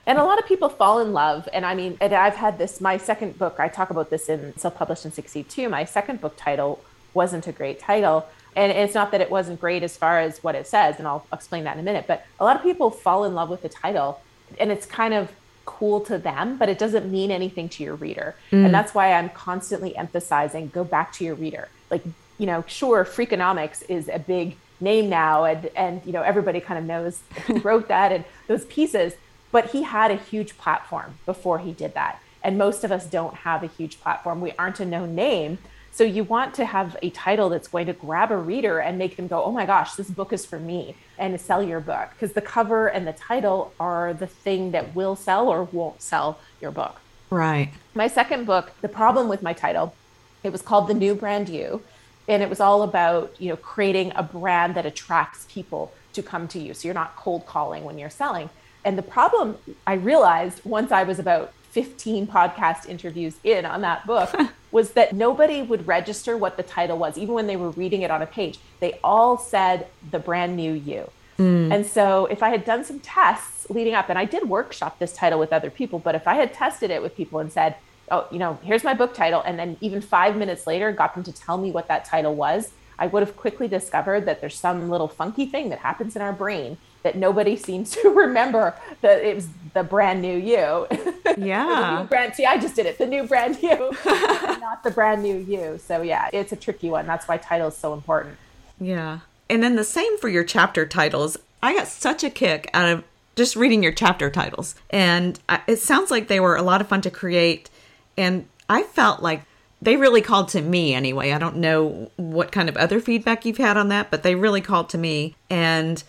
And 0.05 0.19
a 0.19 0.25
lot 0.25 0.41
of 0.41 0.47
people 0.47 0.69
fall 0.69 0.99
in 0.99 1.13
love. 1.13 1.49
And 1.53 1.65
I 1.65 1.77
mean, 1.77 1.97
and 2.01 2.13
I've 2.13 2.35
had 2.35 2.59
this, 2.59 2.81
my 2.81 2.97
second 2.97 3.39
book, 3.39 3.61
I 3.61 3.69
talk 3.69 3.91
about 3.91 4.11
this 4.11 4.29
in 4.29 4.57
Self 4.57 4.75
Published 4.75 5.05
and 5.05 5.15
Succeed. 5.15 5.47
My 5.71 5.85
second 5.85 6.21
book 6.21 6.35
title 6.37 6.83
wasn't 7.15 7.47
a 7.47 7.53
great 7.53 7.79
title. 7.79 8.27
And 8.55 8.73
it's 8.73 8.95
not 8.95 9.13
that 9.13 9.21
it 9.21 9.31
wasn't 9.31 9.61
great 9.61 9.83
as 9.83 9.97
far 9.97 10.19
as 10.21 10.43
what 10.43 10.55
it 10.55 10.67
says, 10.67 10.97
and 10.99 11.09
I'll 11.09 11.27
explain 11.33 11.65
that 11.65 11.75
in 11.75 11.81
a 11.81 11.83
minute. 11.83 12.05
But 12.07 12.27
a 12.39 12.45
lot 12.45 12.57
of 12.57 12.63
people 12.63 12.91
fall 12.91 13.25
in 13.25 13.35
love 13.35 13.49
with 13.49 13.63
the 13.63 13.69
title, 13.69 14.21
and 14.59 14.71
it's 14.71 14.85
kind 14.85 15.15
of 15.15 15.33
cool 15.65 16.01
to 16.01 16.19
them, 16.19 16.59
but 16.59 16.69
it 16.69 16.79
doesn't 16.79 17.11
mean 17.11 17.31
anything 17.31 17.69
to 17.71 17.83
your 17.83 17.95
reader. 17.95 18.35
Mm. 18.51 18.67
And 18.67 18.75
that's 18.75 18.95
why 18.95 19.13
I'm 19.13 19.31
constantly 19.31 19.97
emphasizing 19.97 20.69
go 20.69 20.85
back 20.85 21.13
to 21.15 21.25
your 21.25 21.35
reader. 21.35 21.69
Like, 21.91 22.03
you 22.37 22.47
know, 22.47 22.65
sure, 22.67 23.05
Freakonomics 23.05 23.89
is 23.89 24.09
a 24.09 24.19
big 24.19 24.57
name 24.83 25.09
now 25.09 25.45
and 25.45 25.67
and 25.77 26.03
you 26.05 26.13
know 26.13 26.23
everybody 26.23 26.61
kind 26.61 26.79
of 26.79 26.85
knows 26.85 27.21
who 27.47 27.59
wrote 27.69 27.89
that 27.89 28.13
and 28.13 28.25
those 28.49 28.65
pieces 28.67 29.15
but 29.53 29.71
he 29.71 29.83
had 29.83 30.11
a 30.11 30.17
huge 30.17 30.57
platform 30.59 31.19
before 31.27 31.61
he 31.61 31.73
did 31.73 31.95
that. 31.95 32.21
And 32.43 32.59
most 32.59 32.83
of 32.83 32.91
us 32.91 33.07
don't 33.07 33.35
have 33.35 33.63
a 33.63 33.69
huge 33.69 34.01
platform. 34.01 34.41
We 34.41 34.53
aren't 34.59 34.81
a 34.81 34.87
known 34.87 35.15
name. 35.15 35.59
So 35.93 36.05
you 36.05 36.25
want 36.25 36.55
to 36.55 36.65
have 36.65 36.97
a 37.03 37.11
title 37.11 37.51
that's 37.51 37.69
going 37.69 37.87
to 37.87 37.93
grab 37.93 38.33
a 38.33 38.37
reader 38.37 38.79
and 38.79 38.97
make 38.97 39.17
them 39.17 39.29
go 39.29 39.45
oh 39.45 39.53
my 39.53 39.67
gosh 39.67 39.93
this 39.95 40.09
book 40.09 40.33
is 40.33 40.47
for 40.47 40.59
me 40.59 40.97
and 41.19 41.39
sell 41.39 41.63
your 41.63 41.81
book. 41.81 42.09
Because 42.13 42.33
the 42.33 42.41
cover 42.41 42.89
and 42.89 43.07
the 43.07 43.13
title 43.13 43.75
are 43.79 44.15
the 44.15 44.27
thing 44.27 44.71
that 44.71 44.95
will 44.95 45.15
sell 45.15 45.49
or 45.49 45.65
won't 45.65 46.01
sell 46.01 46.41
your 46.63 46.71
book. 46.71 47.01
Right. 47.29 47.73
My 47.95 48.09
second 48.09 48.47
book 48.47 48.73
the 48.81 48.89
problem 48.89 49.29
with 49.29 49.43
my 49.43 49.53
title 49.53 49.95
it 50.43 50.51
was 50.51 50.63
called 50.63 50.89
the 50.89 50.95
new 50.95 51.15
brand 51.15 51.49
you 51.49 51.83
and 52.29 52.43
it 52.43 52.49
was 52.49 52.61
all 52.61 52.83
about 52.83 53.35
you 53.39 53.49
know 53.49 53.57
creating 53.57 54.13
a 54.15 54.23
brand 54.23 54.75
that 54.75 54.87
attracts 54.87 55.47
people 55.49 55.93
to 56.13 56.23
come 56.23 56.47
to 56.49 56.59
you. 56.59 56.75
So 56.75 56.89
you're 56.89 56.95
not 56.95 57.17
cold 57.17 57.47
calling 57.47 57.85
when 57.85 57.99
you're 57.99 58.11
selling. 58.11 58.51
And 58.85 58.99
the 58.99 59.03
problem 59.03 59.59
i 59.87 59.95
realized 59.95 60.65
once 60.65 60.91
i 60.91 61.05
was 61.05 61.21
about 61.21 61.53
15 61.73 62.27
podcast 62.27 62.87
interviews 62.87 63.37
in 63.43 63.65
on 63.65 63.81
that 63.81 64.07
book 64.07 64.31
was 64.73 64.93
that 64.93 65.15
nobody 65.15 65.63
would 65.63 65.87
register 65.87 66.37
what 66.37 66.59
the 66.59 66.63
title 66.63 66.99
was 66.99 67.17
even 67.17 67.35
when 67.35 67.47
they 67.47 67.57
were 67.57 67.71
reading 67.71 68.03
it 68.03 68.11
on 68.11 68.21
a 68.21 68.27
page. 68.27 68.59
They 68.81 68.99
all 69.03 69.39
said 69.39 69.87
the 70.11 70.19
brand 70.19 70.55
new 70.55 70.73
you. 70.73 71.11
Mm. 71.39 71.73
And 71.73 71.87
so 71.87 72.27
if 72.27 72.43
I 72.43 72.51
had 72.51 72.67
done 72.67 72.85
some 72.85 73.01
tests 73.01 73.71
leading 73.71 73.95
up, 73.95 74.11
and 74.11 74.19
I 74.19 74.27
did 74.27 74.49
workshop 74.49 74.99
this 74.99 75.15
title 75.15 75.39
with 75.39 75.53
other 75.53 75.71
people, 75.71 75.99
but 75.99 76.15
if 76.15 76.29
I 76.29 76.35
had 76.35 76.53
tested 76.53 76.91
it 76.91 77.01
with 77.01 77.17
people 77.17 77.39
and 77.39 77.51
said, 77.51 77.77
oh, 78.13 78.29
you 78.31 78.39
know, 78.39 78.59
here's 78.63 78.85
my 78.85 78.95
book 78.95 79.15
title, 79.15 79.43
and 79.45 79.59
then 79.59 79.77
even 79.81 80.01
five 80.01 80.37
minutes 80.37 80.67
later 80.67 80.93
got 80.93 81.15
them 81.15 81.25
to 81.25 81.33
tell 81.33 81.59
me 81.59 81.73
what 81.73 81.89
that 81.89 82.05
title 82.05 82.35
was, 82.35 82.71
I 82.99 83.07
would 83.07 83.23
have 83.23 83.37
quickly 83.37 83.67
discovered 83.67 84.27
that 84.27 84.41
there's 84.41 84.55
some 84.55 84.89
little 84.89 85.09
funky 85.09 85.47
thing 85.47 85.71
that 85.71 85.81
happens 85.81 86.15
in 86.15 86.23
our 86.23 86.33
brain 86.33 86.77
that 87.03 87.17
nobody 87.17 87.57
seems 87.69 87.91
to 87.97 88.11
remember 88.11 88.75
that 89.01 89.25
it 89.25 89.35
was 89.35 89.49
the 89.75 89.83
brand 89.83 90.23
new 90.23 90.37
you. 90.37 90.87
Yeah. 91.39 92.05
brand, 92.11 92.35
see, 92.35 92.45
I 92.45 92.59
just 92.59 92.77
did 92.77 92.85
it. 92.85 92.99
The 92.99 93.07
new 93.07 93.23
brand 93.23 93.63
new, 93.63 93.97
not 94.05 94.83
the 94.85 94.91
brand 94.91 95.23
new 95.23 95.39
you. 95.39 95.79
So 95.79 96.03
yeah, 96.03 96.29
it's 96.31 96.53
a 96.53 96.57
tricky 96.57 96.91
one. 96.91 97.07
That's 97.07 97.27
why 97.27 97.39
title 97.39 97.69
is 97.69 97.77
so 97.77 97.95
important. 97.95 98.37
Yeah. 98.79 99.21
And 99.49 99.63
then 99.63 99.77
the 99.77 99.85
same 99.85 100.19
for 100.19 100.29
your 100.29 100.45
chapter 100.45 100.85
titles. 100.85 101.39
I 101.63 101.75
got 101.75 101.89
such 101.89 102.23
a 102.23 102.29
kick 102.29 102.69
out 102.75 102.87
of 102.87 103.05
just 103.35 103.57
reading 103.57 103.83
your 103.83 103.93
chapter 103.93 104.31
titles. 104.31 104.75
And 104.91 105.41
it 105.67 105.79
sounds 105.79 106.11
like 106.11 106.29
they 106.29 106.41
were 106.41 106.57
a 106.57 106.63
lot 106.63 106.83
of 106.83 106.89
fun 106.89 107.01
to 107.01 107.11
create. 107.11 107.71
And 108.17 108.47
I 108.69 108.83
felt 108.83 109.23
like 109.23 109.43
they 109.81 109.97
really 109.97 110.23
called 110.23 110.49
to 110.51 110.61
me 110.61 110.95
anyway. 110.95 111.33
I 111.33 111.39
don't 111.39 111.57
know 111.57 112.11
what 112.17 112.53
kind 112.53 112.69
of 112.69 112.77
other 112.77 113.01
feedback 113.01 113.45
you've 113.45 113.59
had 113.59 113.77
on 113.77 113.89
that, 113.89 114.11
but 114.11 114.23
they 114.23 114.35
really 114.35 114.61
called 114.61 114.89
to 114.91 114.99
me. 114.99 115.35
And 115.51 116.03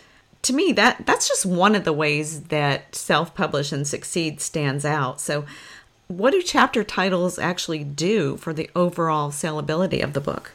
to 0.44 0.54
me 0.54 0.74
that 0.74 1.06
that's 1.06 1.28
just 1.28 1.46
one 1.46 1.74
of 1.74 1.84
the 1.86 1.94
ways 1.94 2.44
that 2.44 2.96
self-publish 2.96 3.72
and 3.72 3.88
succeed 3.88 4.42
stands 4.42 4.86
out. 4.86 5.20
So 5.20 5.46
what 6.08 6.32
do 6.32 6.42
chapter 6.42 6.84
titles 6.84 7.40
actually 7.40 7.84
do 7.84 8.38
for 8.38 8.54
the 8.54 8.70
overall 8.76 9.32
sellability 9.32 10.04
of 10.04 10.14
the 10.14 10.22
book? 10.22 10.52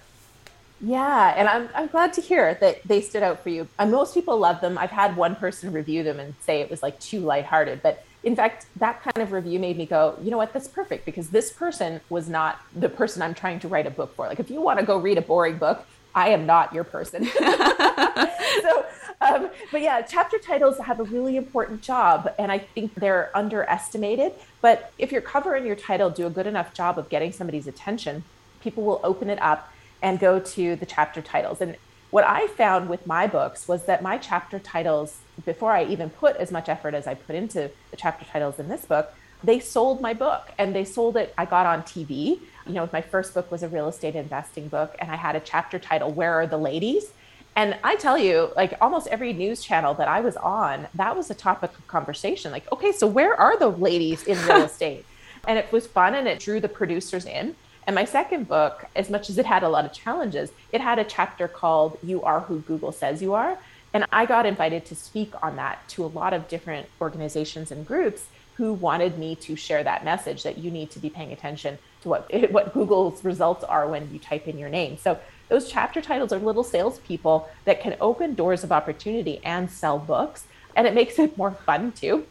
Yeah, 0.80 1.34
and 1.36 1.48
I'm, 1.48 1.68
I'm 1.74 1.88
glad 1.88 2.12
to 2.12 2.20
hear 2.20 2.54
that 2.60 2.84
they 2.84 3.00
stood 3.00 3.24
out 3.24 3.42
for 3.42 3.48
you. 3.48 3.66
And 3.80 3.90
most 3.90 4.14
people 4.14 4.38
love 4.38 4.60
them. 4.60 4.78
I've 4.78 4.90
had 4.90 5.16
one 5.16 5.34
person 5.34 5.72
review 5.72 6.04
them 6.04 6.20
and 6.20 6.34
say 6.40 6.60
it 6.60 6.70
was 6.70 6.84
like 6.84 7.00
too 7.00 7.18
lighthearted, 7.18 7.82
but 7.82 8.04
in 8.28 8.36
fact, 8.36 8.66
that 8.76 9.02
kind 9.02 9.26
of 9.26 9.32
review 9.32 9.58
made 9.58 9.78
me 9.78 9.86
go, 9.86 10.14
you 10.22 10.30
know 10.30 10.36
what, 10.36 10.52
that's 10.52 10.68
perfect 10.68 11.06
because 11.06 11.30
this 11.30 11.50
person 11.50 12.02
was 12.10 12.28
not 12.28 12.60
the 12.76 12.90
person 12.90 13.22
I'm 13.22 13.32
trying 13.32 13.58
to 13.60 13.68
write 13.68 13.86
a 13.86 13.90
book 13.90 14.14
for. 14.14 14.26
Like, 14.26 14.38
if 14.38 14.50
you 14.50 14.60
want 14.60 14.78
to 14.78 14.84
go 14.84 14.98
read 14.98 15.16
a 15.16 15.22
boring 15.22 15.56
book, 15.56 15.86
I 16.14 16.28
am 16.28 16.44
not 16.44 16.74
your 16.74 16.84
person. 16.84 17.24
so, 17.38 18.86
um, 19.22 19.48
but 19.72 19.80
yeah, 19.80 20.02
chapter 20.02 20.36
titles 20.36 20.76
have 20.76 21.00
a 21.00 21.04
really 21.04 21.38
important 21.38 21.80
job, 21.80 22.30
and 22.38 22.52
I 22.52 22.58
think 22.58 22.94
they're 22.96 23.30
underestimated. 23.34 24.32
But 24.60 24.92
if 24.98 25.10
your 25.10 25.22
cover 25.22 25.54
and 25.54 25.66
your 25.66 25.76
title 25.76 26.10
do 26.10 26.26
a 26.26 26.30
good 26.30 26.46
enough 26.46 26.74
job 26.74 26.98
of 26.98 27.08
getting 27.08 27.32
somebody's 27.32 27.66
attention, 27.66 28.24
people 28.60 28.84
will 28.84 29.00
open 29.02 29.30
it 29.30 29.40
up 29.40 29.72
and 30.02 30.20
go 30.20 30.38
to 30.38 30.76
the 30.76 30.84
chapter 30.84 31.22
titles. 31.22 31.62
And 31.62 31.76
what 32.10 32.24
I 32.24 32.46
found 32.46 32.88
with 32.88 33.06
my 33.06 33.26
books 33.26 33.68
was 33.68 33.84
that 33.84 34.02
my 34.02 34.18
chapter 34.18 34.58
titles, 34.58 35.18
before 35.44 35.72
I 35.72 35.84
even 35.84 36.10
put 36.10 36.36
as 36.36 36.50
much 36.50 36.68
effort 36.68 36.94
as 36.94 37.06
I 37.06 37.14
put 37.14 37.36
into 37.36 37.70
the 37.90 37.96
chapter 37.96 38.24
titles 38.24 38.58
in 38.58 38.68
this 38.68 38.84
book, 38.84 39.12
they 39.44 39.60
sold 39.60 40.00
my 40.00 40.14
book 40.14 40.50
and 40.58 40.74
they 40.74 40.84
sold 40.84 41.16
it. 41.16 41.34
I 41.36 41.44
got 41.44 41.66
on 41.66 41.82
TV. 41.82 42.40
You 42.66 42.72
know, 42.74 42.88
my 42.92 43.02
first 43.02 43.34
book 43.34 43.50
was 43.50 43.62
a 43.62 43.68
real 43.68 43.88
estate 43.88 44.16
investing 44.16 44.68
book, 44.68 44.96
and 44.98 45.10
I 45.10 45.16
had 45.16 45.36
a 45.36 45.40
chapter 45.40 45.78
title, 45.78 46.10
Where 46.10 46.34
Are 46.34 46.46
the 46.46 46.58
Ladies? 46.58 47.12
And 47.56 47.76
I 47.82 47.96
tell 47.96 48.16
you, 48.16 48.50
like 48.56 48.74
almost 48.80 49.08
every 49.08 49.32
news 49.32 49.62
channel 49.62 49.94
that 49.94 50.06
I 50.06 50.20
was 50.20 50.36
on, 50.36 50.86
that 50.94 51.16
was 51.16 51.30
a 51.30 51.34
topic 51.34 51.76
of 51.76 51.86
conversation. 51.88 52.52
Like, 52.52 52.70
okay, 52.72 52.92
so 52.92 53.06
where 53.06 53.34
are 53.34 53.58
the 53.58 53.68
ladies 53.68 54.22
in 54.24 54.38
real 54.46 54.62
estate? 54.64 55.04
And 55.46 55.58
it 55.58 55.70
was 55.72 55.86
fun 55.86 56.14
and 56.14 56.28
it 56.28 56.38
drew 56.38 56.60
the 56.60 56.68
producers 56.68 57.26
in. 57.26 57.56
And 57.88 57.94
my 57.94 58.04
second 58.04 58.48
book, 58.48 58.84
as 58.94 59.08
much 59.08 59.30
as 59.30 59.38
it 59.38 59.46
had 59.46 59.62
a 59.62 59.68
lot 59.70 59.86
of 59.86 59.94
challenges, 59.94 60.52
it 60.72 60.82
had 60.82 60.98
a 60.98 61.04
chapter 61.04 61.48
called 61.48 61.96
You 62.02 62.22
Are 62.22 62.40
Who 62.40 62.60
Google 62.60 62.92
Says 62.92 63.22
You 63.22 63.32
Are. 63.32 63.56
And 63.94 64.04
I 64.12 64.26
got 64.26 64.44
invited 64.44 64.84
to 64.84 64.94
speak 64.94 65.32
on 65.42 65.56
that 65.56 65.88
to 65.88 66.04
a 66.04 66.06
lot 66.06 66.34
of 66.34 66.48
different 66.48 66.86
organizations 67.00 67.70
and 67.72 67.86
groups 67.86 68.26
who 68.56 68.74
wanted 68.74 69.16
me 69.16 69.36
to 69.36 69.56
share 69.56 69.82
that 69.84 70.04
message 70.04 70.42
that 70.42 70.58
you 70.58 70.70
need 70.70 70.90
to 70.90 70.98
be 70.98 71.08
paying 71.08 71.32
attention 71.32 71.78
to 72.02 72.10
what, 72.10 72.30
what 72.50 72.74
Google's 72.74 73.24
results 73.24 73.64
are 73.64 73.88
when 73.88 74.12
you 74.12 74.18
type 74.18 74.46
in 74.46 74.58
your 74.58 74.68
name. 74.68 74.98
So 74.98 75.18
those 75.48 75.70
chapter 75.70 76.02
titles 76.02 76.30
are 76.30 76.38
little 76.38 76.64
salespeople 76.64 77.48
that 77.64 77.80
can 77.80 77.96
open 78.02 78.34
doors 78.34 78.62
of 78.64 78.70
opportunity 78.70 79.40
and 79.42 79.70
sell 79.70 79.98
books. 79.98 80.46
And 80.76 80.86
it 80.86 80.92
makes 80.92 81.18
it 81.18 81.38
more 81.38 81.52
fun 81.52 81.92
too. 81.92 82.26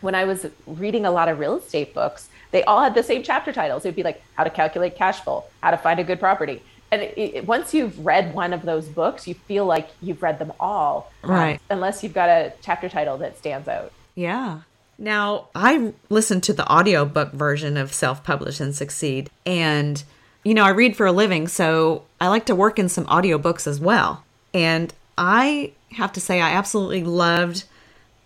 When 0.00 0.14
I 0.14 0.24
was 0.24 0.46
reading 0.66 1.06
a 1.06 1.10
lot 1.10 1.28
of 1.28 1.38
real 1.38 1.56
estate 1.56 1.94
books, 1.94 2.28
they 2.50 2.62
all 2.64 2.82
had 2.82 2.94
the 2.94 3.02
same 3.02 3.22
chapter 3.22 3.52
titles. 3.52 3.84
It'd 3.84 3.96
be 3.96 4.02
like 4.02 4.22
how 4.34 4.44
to 4.44 4.50
calculate 4.50 4.96
cash 4.96 5.20
flow, 5.20 5.44
how 5.62 5.70
to 5.70 5.76
find 5.76 5.98
a 6.00 6.04
good 6.04 6.20
property. 6.20 6.62
And 6.92 7.02
it, 7.02 7.18
it, 7.18 7.46
once 7.46 7.74
you've 7.74 8.04
read 8.04 8.34
one 8.34 8.52
of 8.52 8.62
those 8.62 8.86
books, 8.86 9.26
you 9.26 9.34
feel 9.34 9.66
like 9.66 9.88
you've 10.00 10.22
read 10.22 10.38
them 10.38 10.52
all, 10.60 11.12
um. 11.24 11.54
Um, 11.54 11.60
unless 11.70 12.02
you've 12.02 12.14
got 12.14 12.28
a 12.28 12.52
chapter 12.62 12.88
title 12.88 13.18
that 13.18 13.36
stands 13.38 13.66
out. 13.68 13.92
Yeah. 14.14 14.60
Now, 14.98 15.48
I 15.54 15.92
listened 16.08 16.42
to 16.44 16.52
the 16.52 16.70
audiobook 16.72 17.32
version 17.32 17.76
of 17.76 17.92
Self 17.92 18.22
Publish 18.22 18.60
and 18.60 18.74
Succeed, 18.74 19.28
and 19.44 20.02
you 20.44 20.54
know, 20.54 20.64
I 20.64 20.70
read 20.70 20.96
for 20.96 21.06
a 21.06 21.12
living, 21.12 21.48
so 21.48 22.04
I 22.20 22.28
like 22.28 22.46
to 22.46 22.54
work 22.54 22.78
in 22.78 22.88
some 22.88 23.04
audiobooks 23.06 23.66
as 23.66 23.80
well. 23.80 24.24
And 24.54 24.94
I 25.18 25.72
have 25.90 26.12
to 26.12 26.20
say, 26.20 26.40
I 26.40 26.52
absolutely 26.52 27.02
loved 27.02 27.64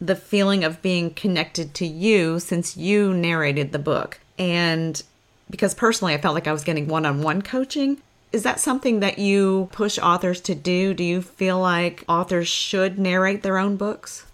the 0.00 0.16
feeling 0.16 0.64
of 0.64 0.80
being 0.80 1.12
connected 1.12 1.74
to 1.74 1.86
you 1.86 2.40
since 2.40 2.76
you 2.76 3.12
narrated 3.12 3.72
the 3.72 3.78
book. 3.78 4.20
And 4.38 5.02
because 5.50 5.74
personally, 5.74 6.14
I 6.14 6.18
felt 6.18 6.34
like 6.34 6.46
I 6.46 6.52
was 6.52 6.64
getting 6.64 6.88
one 6.88 7.04
on 7.04 7.22
one 7.22 7.42
coaching. 7.42 8.00
Is 8.32 8.44
that 8.44 8.60
something 8.60 9.00
that 9.00 9.18
you 9.18 9.68
push 9.72 9.98
authors 9.98 10.40
to 10.42 10.54
do? 10.54 10.94
Do 10.94 11.02
you 11.02 11.20
feel 11.20 11.58
like 11.58 12.04
authors 12.08 12.48
should 12.48 12.98
narrate 12.98 13.42
their 13.42 13.58
own 13.58 13.76
books? 13.76 14.24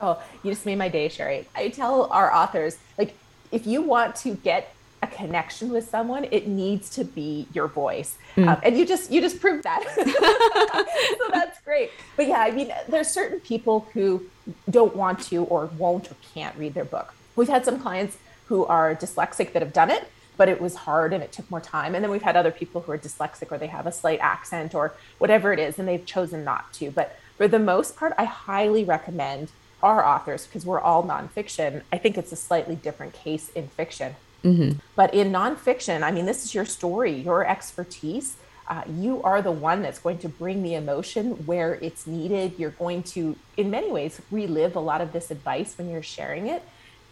Oh, 0.00 0.20
you 0.42 0.50
just 0.50 0.66
made 0.66 0.78
my 0.78 0.88
day, 0.88 1.08
Sherry. 1.08 1.46
I 1.54 1.68
tell 1.68 2.04
our 2.10 2.34
authors, 2.34 2.78
like, 2.98 3.14
if 3.52 3.66
you 3.66 3.82
want 3.82 4.16
to 4.16 4.34
get 4.34 4.74
a 5.02 5.06
connection 5.06 5.70
with 5.70 5.88
someone, 5.88 6.26
it 6.30 6.48
needs 6.48 6.90
to 6.90 7.04
be 7.04 7.46
your 7.52 7.68
voice. 7.68 8.16
Mm. 8.36 8.48
Um, 8.48 8.60
and 8.62 8.78
you 8.78 8.86
just 8.86 9.12
you 9.12 9.20
just 9.20 9.40
proved 9.40 9.64
that. 9.64 9.84
so 11.18 11.30
that's 11.30 11.60
great. 11.60 11.90
But 12.16 12.26
yeah, 12.26 12.38
I 12.40 12.50
mean, 12.50 12.72
there's 12.88 13.08
certain 13.08 13.40
people 13.40 13.86
who 13.92 14.26
don't 14.68 14.94
want 14.94 15.20
to 15.24 15.44
or 15.44 15.66
won't 15.66 16.10
or 16.10 16.16
can't 16.34 16.56
read 16.58 16.74
their 16.74 16.84
book. 16.84 17.14
We've 17.36 17.48
had 17.48 17.64
some 17.64 17.80
clients 17.80 18.18
who 18.46 18.64
are 18.66 18.94
dyslexic 18.94 19.52
that 19.52 19.62
have 19.62 19.72
done 19.72 19.90
it, 19.90 20.10
but 20.36 20.48
it 20.48 20.60
was 20.60 20.74
hard 20.74 21.12
and 21.12 21.22
it 21.22 21.32
took 21.32 21.50
more 21.50 21.60
time. 21.60 21.94
And 21.94 22.04
then 22.04 22.10
we've 22.10 22.22
had 22.22 22.36
other 22.36 22.50
people 22.50 22.82
who 22.82 22.92
are 22.92 22.98
dyslexic 22.98 23.50
or 23.50 23.58
they 23.58 23.68
have 23.68 23.86
a 23.86 23.92
slight 23.92 24.20
accent 24.20 24.74
or 24.74 24.94
whatever 25.18 25.52
it 25.52 25.58
is, 25.58 25.78
and 25.78 25.88
they've 25.88 26.04
chosen 26.04 26.44
not 26.44 26.72
to. 26.74 26.90
But 26.90 27.18
for 27.36 27.48
the 27.48 27.58
most 27.58 27.96
part, 27.96 28.12
I 28.18 28.24
highly 28.24 28.84
recommend 28.84 29.50
our 29.82 30.04
authors 30.04 30.46
because 30.46 30.64
we're 30.64 30.80
all 30.80 31.02
nonfiction. 31.04 31.82
I 31.92 31.98
think 31.98 32.16
it's 32.16 32.32
a 32.32 32.36
slightly 32.36 32.76
different 32.76 33.12
case 33.12 33.50
in 33.50 33.68
fiction 33.68 34.16
Mm-hmm. 34.44 34.78
But 34.94 35.14
in 35.14 35.32
nonfiction, 35.32 36.02
I 36.02 36.10
mean, 36.10 36.26
this 36.26 36.44
is 36.44 36.54
your 36.54 36.66
story, 36.66 37.12
your 37.12 37.46
expertise. 37.46 38.36
Uh, 38.66 38.82
you 38.88 39.22
are 39.22 39.42
the 39.42 39.52
one 39.52 39.82
that's 39.82 39.98
going 39.98 40.18
to 40.18 40.28
bring 40.28 40.62
the 40.62 40.74
emotion 40.74 41.32
where 41.46 41.74
it's 41.74 42.06
needed. 42.06 42.54
You're 42.58 42.70
going 42.70 43.02
to, 43.02 43.36
in 43.56 43.70
many 43.70 43.90
ways, 43.90 44.20
relive 44.30 44.74
a 44.74 44.80
lot 44.80 45.00
of 45.00 45.12
this 45.12 45.30
advice 45.30 45.76
when 45.76 45.90
you're 45.90 46.02
sharing 46.02 46.46
it. 46.46 46.62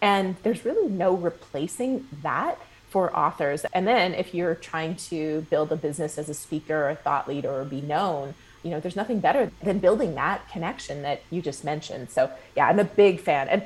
And 0.01 0.35
there's 0.43 0.65
really 0.65 0.89
no 0.89 1.13
replacing 1.13 2.07
that 2.23 2.59
for 2.89 3.15
authors. 3.15 3.65
And 3.73 3.87
then 3.87 4.13
if 4.13 4.33
you're 4.33 4.55
trying 4.55 4.95
to 4.95 5.41
build 5.49 5.71
a 5.71 5.75
business 5.75 6.17
as 6.17 6.29
a 6.29 6.33
speaker, 6.33 6.85
or 6.85 6.89
a 6.89 6.95
thought 6.95 7.27
leader, 7.27 7.51
or 7.51 7.65
be 7.65 7.81
known, 7.81 8.33
you 8.63 8.71
know, 8.71 8.79
there's 8.79 8.95
nothing 8.95 9.19
better 9.19 9.51
than 9.61 9.79
building 9.79 10.15
that 10.15 10.49
connection 10.49 11.01
that 11.03 11.21
you 11.29 11.41
just 11.41 11.63
mentioned. 11.63 12.09
So 12.09 12.31
yeah, 12.55 12.67
I'm 12.67 12.79
a 12.79 12.85
big 12.85 13.19
fan. 13.19 13.49
And 13.49 13.63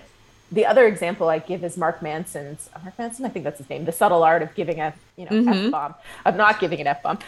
the 0.51 0.66
other 0.66 0.88
example 0.88 1.30
I 1.30 1.39
give 1.39 1.63
is 1.63 1.77
Mark 1.77 2.01
Manson's 2.01 2.70
Mark 2.84 2.98
Manson, 2.98 3.25
I 3.25 3.30
think 3.30 3.44
that's 3.44 3.58
his 3.58 3.70
name, 3.70 3.86
The 3.86 3.92
Subtle 3.92 4.24
Art 4.24 4.42
of 4.42 4.54
Giving 4.56 4.80
a 4.80 4.94
you 5.16 5.25
know 5.25 5.32
mm-hmm. 5.32 5.66
f 5.66 5.72
bomb, 5.72 5.96
of 6.25 6.36
not 6.36 6.60
giving 6.60 6.80
an 6.80 6.88
f 6.88 7.04
bomb. 7.04 7.20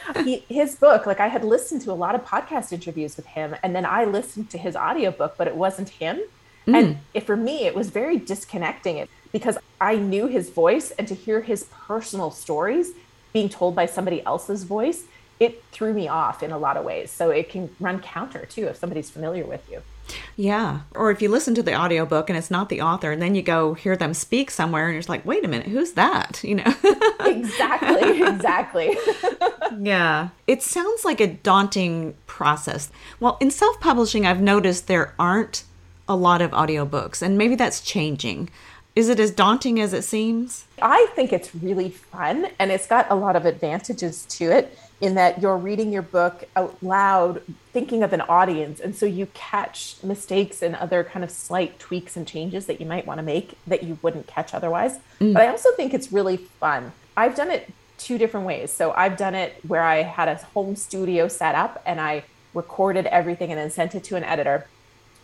his 0.48 0.76
book, 0.76 1.06
like 1.06 1.20
I 1.20 1.28
had 1.28 1.44
listened 1.44 1.82
to 1.82 1.92
a 1.92 1.94
lot 1.94 2.16
of 2.16 2.26
podcast 2.26 2.72
interviews 2.72 3.18
with 3.18 3.26
him, 3.26 3.56
and 3.64 3.76
then 3.76 3.86
I 3.86 4.06
listened 4.06 4.50
to 4.52 4.58
his 4.58 4.76
audiobook, 4.76 5.36
but 5.38 5.48
it 5.48 5.56
wasn't 5.56 5.90
him. 5.90 6.22
Mm. 6.68 6.78
And 6.78 6.98
it, 7.14 7.26
for 7.26 7.36
me, 7.36 7.66
it 7.66 7.76
was 7.76 7.90
very 7.90 8.18
disconnecting 8.18 9.08
because 9.32 9.58
I 9.82 9.96
knew 9.96 10.28
his 10.28 10.50
voice, 10.50 10.92
and 10.92 11.08
to 11.08 11.16
hear 11.16 11.42
his 11.42 11.66
personal 11.72 12.32
stories 12.32 12.92
being 13.34 13.50
told 13.50 13.76
by 13.76 13.86
somebody 13.86 14.24
else's 14.26 14.64
voice, 14.64 15.04
it 15.40 15.64
threw 15.72 15.94
me 15.94 16.08
off 16.08 16.44
in 16.44 16.52
a 16.52 16.58
lot 16.58 16.78
of 16.78 16.86
ways. 16.86 17.12
So 17.12 17.30
it 17.30 17.50
can 17.50 17.76
run 17.80 18.00
counter 18.00 18.46
too 18.46 18.68
if 18.68 18.78
somebody's 18.78 19.10
familiar 19.10 19.46
with 19.46 19.70
you. 19.70 19.82
Yeah. 20.36 20.82
Or 20.96 21.12
if 21.12 21.22
you 21.22 21.30
listen 21.30 21.56
to 21.56 21.64
the 21.64 21.76
audiobook 21.76 22.30
and 22.30 22.38
it's 22.38 22.52
not 22.52 22.70
the 22.70 22.82
author 22.82 23.12
and 23.12 23.22
then 23.22 23.36
you 23.36 23.42
go 23.42 23.74
hear 23.74 23.96
them 23.96 24.14
speak 24.14 24.52
somewhere 24.52 24.86
and 24.86 24.94
you're 24.94 25.02
just 25.02 25.10
like, 25.10 25.26
wait 25.26 25.44
a 25.46 25.48
minute, 25.48 25.68
who's 25.68 25.94
that? 25.94 26.42
You 26.50 26.56
know? 26.56 26.74
exactly. 27.20 28.24
Exactly. 28.24 28.98
yeah. 29.80 30.30
It 30.48 30.64
sounds 30.64 31.06
like 31.06 31.22
a 31.22 31.28
daunting 31.28 32.16
process. 32.26 32.92
Well, 33.20 33.38
in 33.40 33.52
self 33.52 33.80
publishing, 33.80 34.26
I've 34.26 34.42
noticed 34.42 34.88
there 34.88 35.14
aren't 35.20 35.64
a 36.08 36.16
lot 36.16 36.42
of 36.42 36.50
audiobooks, 36.52 37.22
and 37.22 37.38
maybe 37.38 37.54
that's 37.54 37.82
changing. 37.82 38.50
Is 38.96 39.10
it 39.10 39.20
as 39.20 39.32
daunting 39.32 39.80
as 39.80 39.94
it 39.94 40.02
seems? 40.02 40.66
I 40.82 41.08
think 41.16 41.32
it's 41.32 41.54
really 41.56 41.90
fun 41.90 42.48
and 42.58 42.72
it's 42.72 42.88
got 42.88 43.10
a 43.10 43.16
lot 43.16 43.36
of 43.36 43.46
advantages 43.46 44.26
to 44.26 44.52
it 44.52 44.78
in 45.02 45.16
that 45.16 45.42
you're 45.42 45.58
reading 45.58 45.94
your 45.94 46.02
book 46.02 46.44
out 46.56 46.76
loud, 46.82 47.42
thinking 47.72 48.04
of 48.04 48.12
an 48.12 48.22
audience. 48.22 48.80
And 48.80 48.96
so 48.96 49.06
you 49.06 49.28
catch 49.34 49.96
mistakes 50.04 50.62
and 50.62 50.76
other 50.76 51.04
kind 51.04 51.24
of 51.24 51.32
slight 51.32 51.80
tweaks 51.80 52.18
and 52.18 52.28
changes 52.28 52.66
that 52.66 52.80
you 52.82 52.86
might 52.86 53.08
want 53.08 53.20
to 53.20 53.24
make 53.24 53.58
that 53.66 53.84
you 53.84 53.98
wouldn't 54.02 54.28
catch 54.28 54.54
otherwise. 54.54 55.00
Mm. 55.22 55.34
But 55.34 55.44
I 55.44 55.48
also 55.48 55.72
think 55.76 55.94
it's 55.94 56.12
really 56.12 56.38
fun. 56.38 56.92
I've 57.16 57.36
done 57.36 57.50
it 57.50 57.72
two 57.98 58.18
different 58.18 58.46
ways. 58.46 58.72
So 58.72 58.92
I've 58.92 59.18
done 59.18 59.36
it 59.36 59.56
where 59.68 59.84
I 59.84 60.04
had 60.04 60.28
a 60.28 60.36
home 60.36 60.76
studio 60.76 61.28
set 61.28 61.56
up 61.56 61.82
and 61.86 62.02
I 62.02 62.24
recorded 62.54 63.06
everything 63.06 63.52
and 63.52 63.60
then 63.60 63.70
sent 63.70 63.96
it 63.96 64.04
to 64.06 64.16
an 64.16 64.24
editor. 64.24 64.68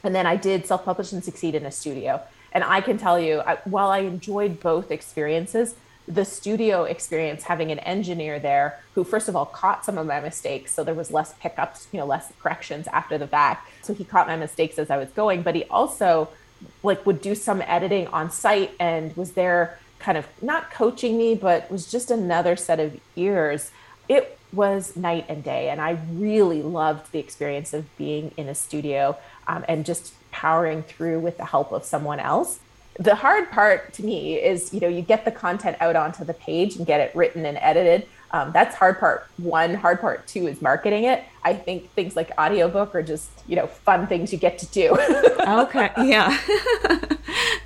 And 0.04 0.14
then 0.14 0.26
I 0.26 0.36
did 0.36 0.66
self 0.66 0.86
publish 0.86 1.12
and 1.12 1.24
succeed 1.24 1.56
in 1.56 1.66
a 1.66 1.72
studio. 1.72 2.22
And 2.52 2.64
I 2.64 2.80
can 2.80 2.98
tell 2.98 3.20
you, 3.20 3.42
I, 3.42 3.58
while 3.66 3.90
I 3.90 4.00
enjoyed 4.00 4.62
both 4.62 4.92
experiences, 4.92 5.76
the 6.08 6.26
studio 6.26 6.84
experience 6.84 7.44
having 7.44 7.72
an 7.72 7.80
engineer 7.80 8.40
there 8.40 8.80
who 8.94 9.04
first 9.04 9.28
of 9.28 9.36
all 9.36 9.46
caught 9.46 9.84
some 9.84 9.98
of 9.98 10.06
my 10.06 10.20
mistakes 10.20 10.72
so 10.72 10.84
there 10.84 10.94
was 10.94 11.12
less 11.12 11.34
pickups 11.40 11.88
you 11.92 12.00
know 12.00 12.06
less 12.06 12.32
corrections 12.42 12.88
after 12.88 13.18
the 13.18 13.28
fact. 13.28 13.68
So 13.82 13.94
he 13.94 14.04
caught 14.04 14.28
my 14.28 14.36
mistakes 14.36 14.78
as 14.78 14.90
i 14.90 14.98
was 14.98 15.10
going 15.10 15.42
but 15.42 15.56
he 15.56 15.64
also 15.66 16.30
like 16.84 17.06
would 17.06 17.22
do 17.22 17.36
some 17.36 17.62
editing 17.62 18.08
on 18.08 18.32
site 18.32 18.72
and 18.80 19.16
was 19.18 19.32
there 19.32 19.80
kind 20.00 20.18
of 20.18 20.28
not 20.42 20.72
coaching 20.72 21.18
me 21.18 21.36
but 21.36 21.70
was 21.72 21.90
just 21.92 22.12
another 22.12 22.56
set 22.56 22.80
of 22.80 23.00
ears 23.16 23.72
it 24.08 24.38
was 24.54 24.96
night 24.96 25.26
and 25.28 25.44
day 25.44 25.70
and 25.70 25.82
i 25.82 25.98
really 26.14 26.62
loved 26.62 27.12
the 27.12 27.20
experience 27.20 27.74
of 27.74 27.98
being 27.98 28.32
in 28.38 28.48
a 28.48 28.56
studio 28.56 29.18
um, 29.48 29.66
and 29.68 29.86
just 29.86 30.14
powering 30.32 30.84
through 30.84 31.20
with 31.20 31.38
the 31.38 31.46
help 31.46 31.72
of 31.72 31.84
someone 31.84 32.20
else 32.20 32.60
the 32.98 33.16
hard 33.16 33.52
part 33.52 33.94
to 33.94 34.06
me 34.06 34.36
is 34.36 34.74
you 34.74 34.80
know 34.80 34.88
you 34.88 35.02
get 35.02 35.26
the 35.26 35.32
content 35.32 35.78
out 35.80 35.96
onto 35.96 36.24
the 36.24 36.34
page 36.34 36.78
and 36.78 36.86
get 36.86 37.02
it 37.02 37.16
written 37.16 37.46
and 37.46 37.58
edited. 37.62 38.08
Um, 38.32 38.52
that's 38.52 38.76
hard 38.76 39.00
part. 39.00 39.28
One 39.38 39.74
hard 39.74 40.02
part 40.02 40.28
two 40.28 40.48
is 40.48 40.62
marketing 40.62 41.06
it. 41.06 41.24
I 41.44 41.54
think 41.54 41.92
things 41.92 42.16
like 42.16 42.32
audiobook 42.38 42.96
are 42.96 43.04
just 43.04 43.30
you 43.48 43.56
know 43.56 43.68
fun 43.68 44.08
things 44.08 44.32
you 44.32 44.40
get 44.40 44.60
to 44.60 44.66
do. 44.68 44.98
Okay 45.46 45.92
yeah 45.98 46.36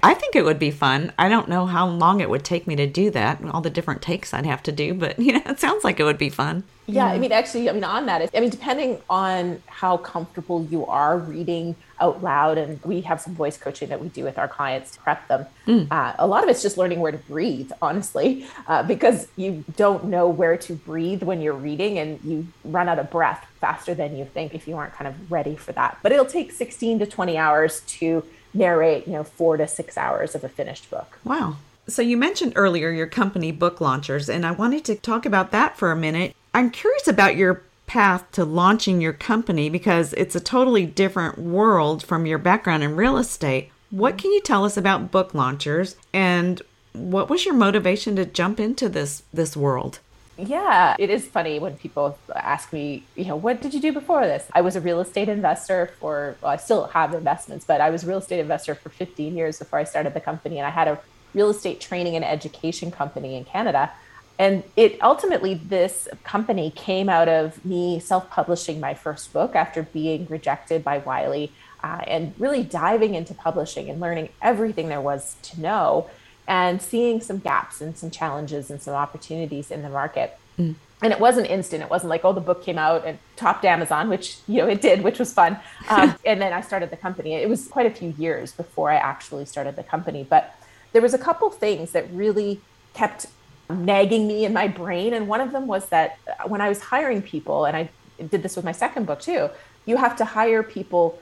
i 0.03 0.13
think 0.13 0.35
it 0.35 0.45
would 0.45 0.59
be 0.59 0.71
fun 0.71 1.11
i 1.17 1.27
don't 1.29 1.49
know 1.49 1.65
how 1.65 1.87
long 1.87 2.19
it 2.19 2.29
would 2.29 2.43
take 2.43 2.67
me 2.67 2.75
to 2.75 2.87
do 2.87 3.09
that 3.09 3.43
all 3.51 3.61
the 3.61 3.69
different 3.69 4.01
takes 4.01 4.33
i'd 4.33 4.45
have 4.45 4.63
to 4.63 4.71
do 4.71 4.93
but 4.93 5.17
you 5.25 5.33
know 5.33 5.41
it 5.45 5.59
sounds 5.59 5.83
like 5.83 5.99
it 5.99 6.03
would 6.03 6.17
be 6.17 6.29
fun 6.29 6.63
yeah, 6.91 7.05
I 7.05 7.19
mean, 7.19 7.31
actually, 7.31 7.69
I 7.69 7.73
mean, 7.73 7.83
on 7.83 8.07
that, 8.07 8.29
I 8.33 8.39
mean, 8.39 8.49
depending 8.49 8.99
on 9.09 9.61
how 9.67 9.97
comfortable 9.97 10.65
you 10.65 10.85
are 10.87 11.17
reading 11.17 11.75
out 11.99 12.23
loud, 12.23 12.57
and 12.57 12.81
we 12.83 13.01
have 13.01 13.21
some 13.21 13.35
voice 13.35 13.57
coaching 13.57 13.89
that 13.89 14.01
we 14.01 14.07
do 14.09 14.23
with 14.23 14.37
our 14.37 14.47
clients 14.47 14.91
to 14.91 14.99
prep 14.99 15.27
them. 15.27 15.45
Mm. 15.67 15.87
Uh, 15.91 16.13
a 16.17 16.25
lot 16.25 16.43
of 16.43 16.49
it's 16.49 16.61
just 16.61 16.77
learning 16.77 16.99
where 16.99 17.11
to 17.11 17.17
breathe, 17.17 17.71
honestly, 17.81 18.47
uh, 18.67 18.83
because 18.83 19.27
you 19.35 19.63
don't 19.75 20.05
know 20.05 20.27
where 20.27 20.57
to 20.57 20.73
breathe 20.73 21.23
when 21.23 21.41
you're 21.41 21.53
reading, 21.53 21.99
and 21.99 22.19
you 22.23 22.47
run 22.63 22.89
out 22.89 22.99
of 22.99 23.11
breath 23.11 23.45
faster 23.59 23.93
than 23.93 24.17
you 24.17 24.25
think 24.25 24.55
if 24.55 24.67
you 24.67 24.75
aren't 24.77 24.93
kind 24.93 25.07
of 25.07 25.31
ready 25.31 25.55
for 25.55 25.71
that. 25.73 25.99
But 26.01 26.11
it'll 26.11 26.25
take 26.25 26.51
16 26.51 26.99
to 26.99 27.05
20 27.05 27.37
hours 27.37 27.81
to 27.81 28.25
narrate, 28.53 29.07
you 29.07 29.13
know, 29.13 29.23
four 29.23 29.57
to 29.57 29.67
six 29.67 29.97
hours 29.97 30.35
of 30.35 30.43
a 30.43 30.49
finished 30.49 30.89
book. 30.89 31.19
Wow. 31.23 31.57
So 31.87 32.01
you 32.01 32.17
mentioned 32.17 32.53
earlier 32.55 32.91
your 32.91 33.07
company 33.07 33.51
book 33.51 33.81
launchers, 33.81 34.29
and 34.29 34.45
I 34.45 34.51
wanted 34.51 34.85
to 34.85 34.95
talk 34.95 35.25
about 35.25 35.51
that 35.51 35.77
for 35.77 35.91
a 35.91 35.95
minute. 35.95 36.35
I'm 36.53 36.69
curious 36.69 37.07
about 37.07 37.35
your 37.35 37.63
path 37.87 38.31
to 38.33 38.45
launching 38.45 39.01
your 39.01 39.13
company 39.13 39.69
because 39.69 40.13
it's 40.13 40.35
a 40.35 40.39
totally 40.39 40.85
different 40.85 41.39
world 41.39 42.03
from 42.03 42.27
your 42.27 42.37
background 42.37 42.83
in 42.83 42.95
real 42.95 43.17
estate. 43.17 43.71
What 43.89 44.19
can 44.19 44.31
you 44.31 44.41
tell 44.41 44.63
us 44.63 44.77
about 44.77 45.09
book 45.09 45.33
launchers 45.33 45.95
and 46.13 46.61
what 46.93 47.29
was 47.29 47.45
your 47.45 47.55
motivation 47.55 48.15
to 48.15 48.25
jump 48.25 48.59
into 48.59 48.89
this 48.89 49.23
this 49.33 49.57
world? 49.57 49.99
Yeah, 50.39 50.95
it 50.97 51.09
is 51.09 51.27
funny 51.27 51.59
when 51.59 51.75
people 51.77 52.17
ask 52.33 52.71
me, 52.71 53.03
you 53.15 53.25
know, 53.25 53.35
what 53.35 53.61
did 53.61 53.73
you 53.73 53.81
do 53.81 53.91
before 53.91 54.25
this? 54.25 54.47
I 54.53 54.61
was 54.61 54.75
a 54.75 54.81
real 54.81 55.01
estate 55.01 55.27
investor 55.27 55.91
for, 55.99 56.37
well, 56.41 56.51
I 56.51 56.55
still 56.55 56.85
have 56.87 57.13
investments, 57.13 57.65
but 57.65 57.81
I 57.81 57.89
was 57.89 58.03
a 58.03 58.07
real 58.07 58.19
estate 58.19 58.39
investor 58.39 58.73
for 58.73 58.89
15 58.89 59.35
years 59.35 59.59
before 59.59 59.79
I 59.79 59.83
started 59.83 60.13
the 60.13 60.21
company. 60.21 60.57
And 60.57 60.65
I 60.65 60.69
had 60.69 60.87
a 60.87 60.99
real 61.33 61.49
estate 61.49 61.81
training 61.81 62.15
and 62.15 62.23
education 62.23 62.89
company 62.89 63.35
in 63.35 63.43
Canada 63.43 63.91
and 64.39 64.63
it 64.77 64.97
ultimately 65.03 65.53
this 65.53 66.07
company 66.23 66.71
came 66.71 67.09
out 67.09 67.27
of 67.27 67.63
me 67.65 67.99
self-publishing 67.99 68.79
my 68.79 68.93
first 68.93 69.33
book 69.33 69.53
after 69.53 69.83
being 69.83 70.25
rejected 70.29 70.81
by 70.81 70.99
wiley 70.99 71.51
uh, 71.83 71.99
and 72.07 72.33
really 72.39 72.63
diving 72.63 73.15
into 73.15 73.33
publishing 73.33 73.89
and 73.89 73.99
learning 73.99 74.29
everything 74.41 74.87
there 74.87 75.01
was 75.01 75.35
to 75.41 75.59
know 75.59 76.09
and 76.49 76.81
seeing 76.81 77.21
some 77.21 77.37
gaps 77.37 77.79
and 77.79 77.95
some 77.95 78.11
challenges 78.11 78.69
and 78.69 78.81
some 78.81 78.95
opportunities 78.95 79.71
in 79.71 79.83
the 79.83 79.89
market. 79.89 80.37
Mm. 80.57 80.75
and 81.01 81.13
it 81.13 81.19
wasn't 81.21 81.49
instant. 81.49 81.81
It 81.81 81.89
wasn't 81.89 82.09
like 82.09 82.25
oh 82.25 82.33
the 82.33 82.41
book 82.41 82.61
came 82.61 82.77
out 82.77 83.05
and 83.05 83.17
topped 83.37 83.63
amazon 83.63 84.09
which 84.09 84.39
you 84.45 84.57
know 84.57 84.67
it 84.67 84.81
did 84.81 85.01
which 85.01 85.19
was 85.19 85.31
fun. 85.31 85.57
Um, 85.89 86.15
and 86.25 86.41
then 86.41 86.51
i 86.51 86.61
started 86.61 86.89
the 86.89 86.97
company. 86.97 87.33
It 87.35 87.47
was 87.47 87.69
quite 87.69 87.85
a 87.85 87.91
few 87.99 88.13
years 88.17 88.51
before 88.51 88.91
i 88.91 88.95
actually 88.95 89.45
started 89.45 89.77
the 89.77 89.83
company. 89.83 90.25
But 90.29 90.53
there 90.91 91.01
was 91.01 91.13
a 91.13 91.17
couple 91.17 91.49
things 91.49 91.91
that 91.91 92.11
really 92.11 92.59
kept 92.93 93.27
nagging 93.69 94.27
me 94.27 94.43
in 94.45 94.51
my 94.51 94.67
brain. 94.67 95.13
And 95.13 95.27
one 95.27 95.41
of 95.41 95.51
them 95.51 95.67
was 95.67 95.87
that 95.89 96.17
when 96.47 96.61
I 96.61 96.69
was 96.69 96.81
hiring 96.81 97.21
people, 97.21 97.65
and 97.65 97.77
I 97.77 97.89
did 98.17 98.43
this 98.43 98.55
with 98.55 98.65
my 98.65 98.71
second 98.71 99.05
book 99.05 99.21
too, 99.21 99.49
you 99.85 99.97
have 99.97 100.15
to 100.17 100.25
hire 100.25 100.63
people 100.63 101.19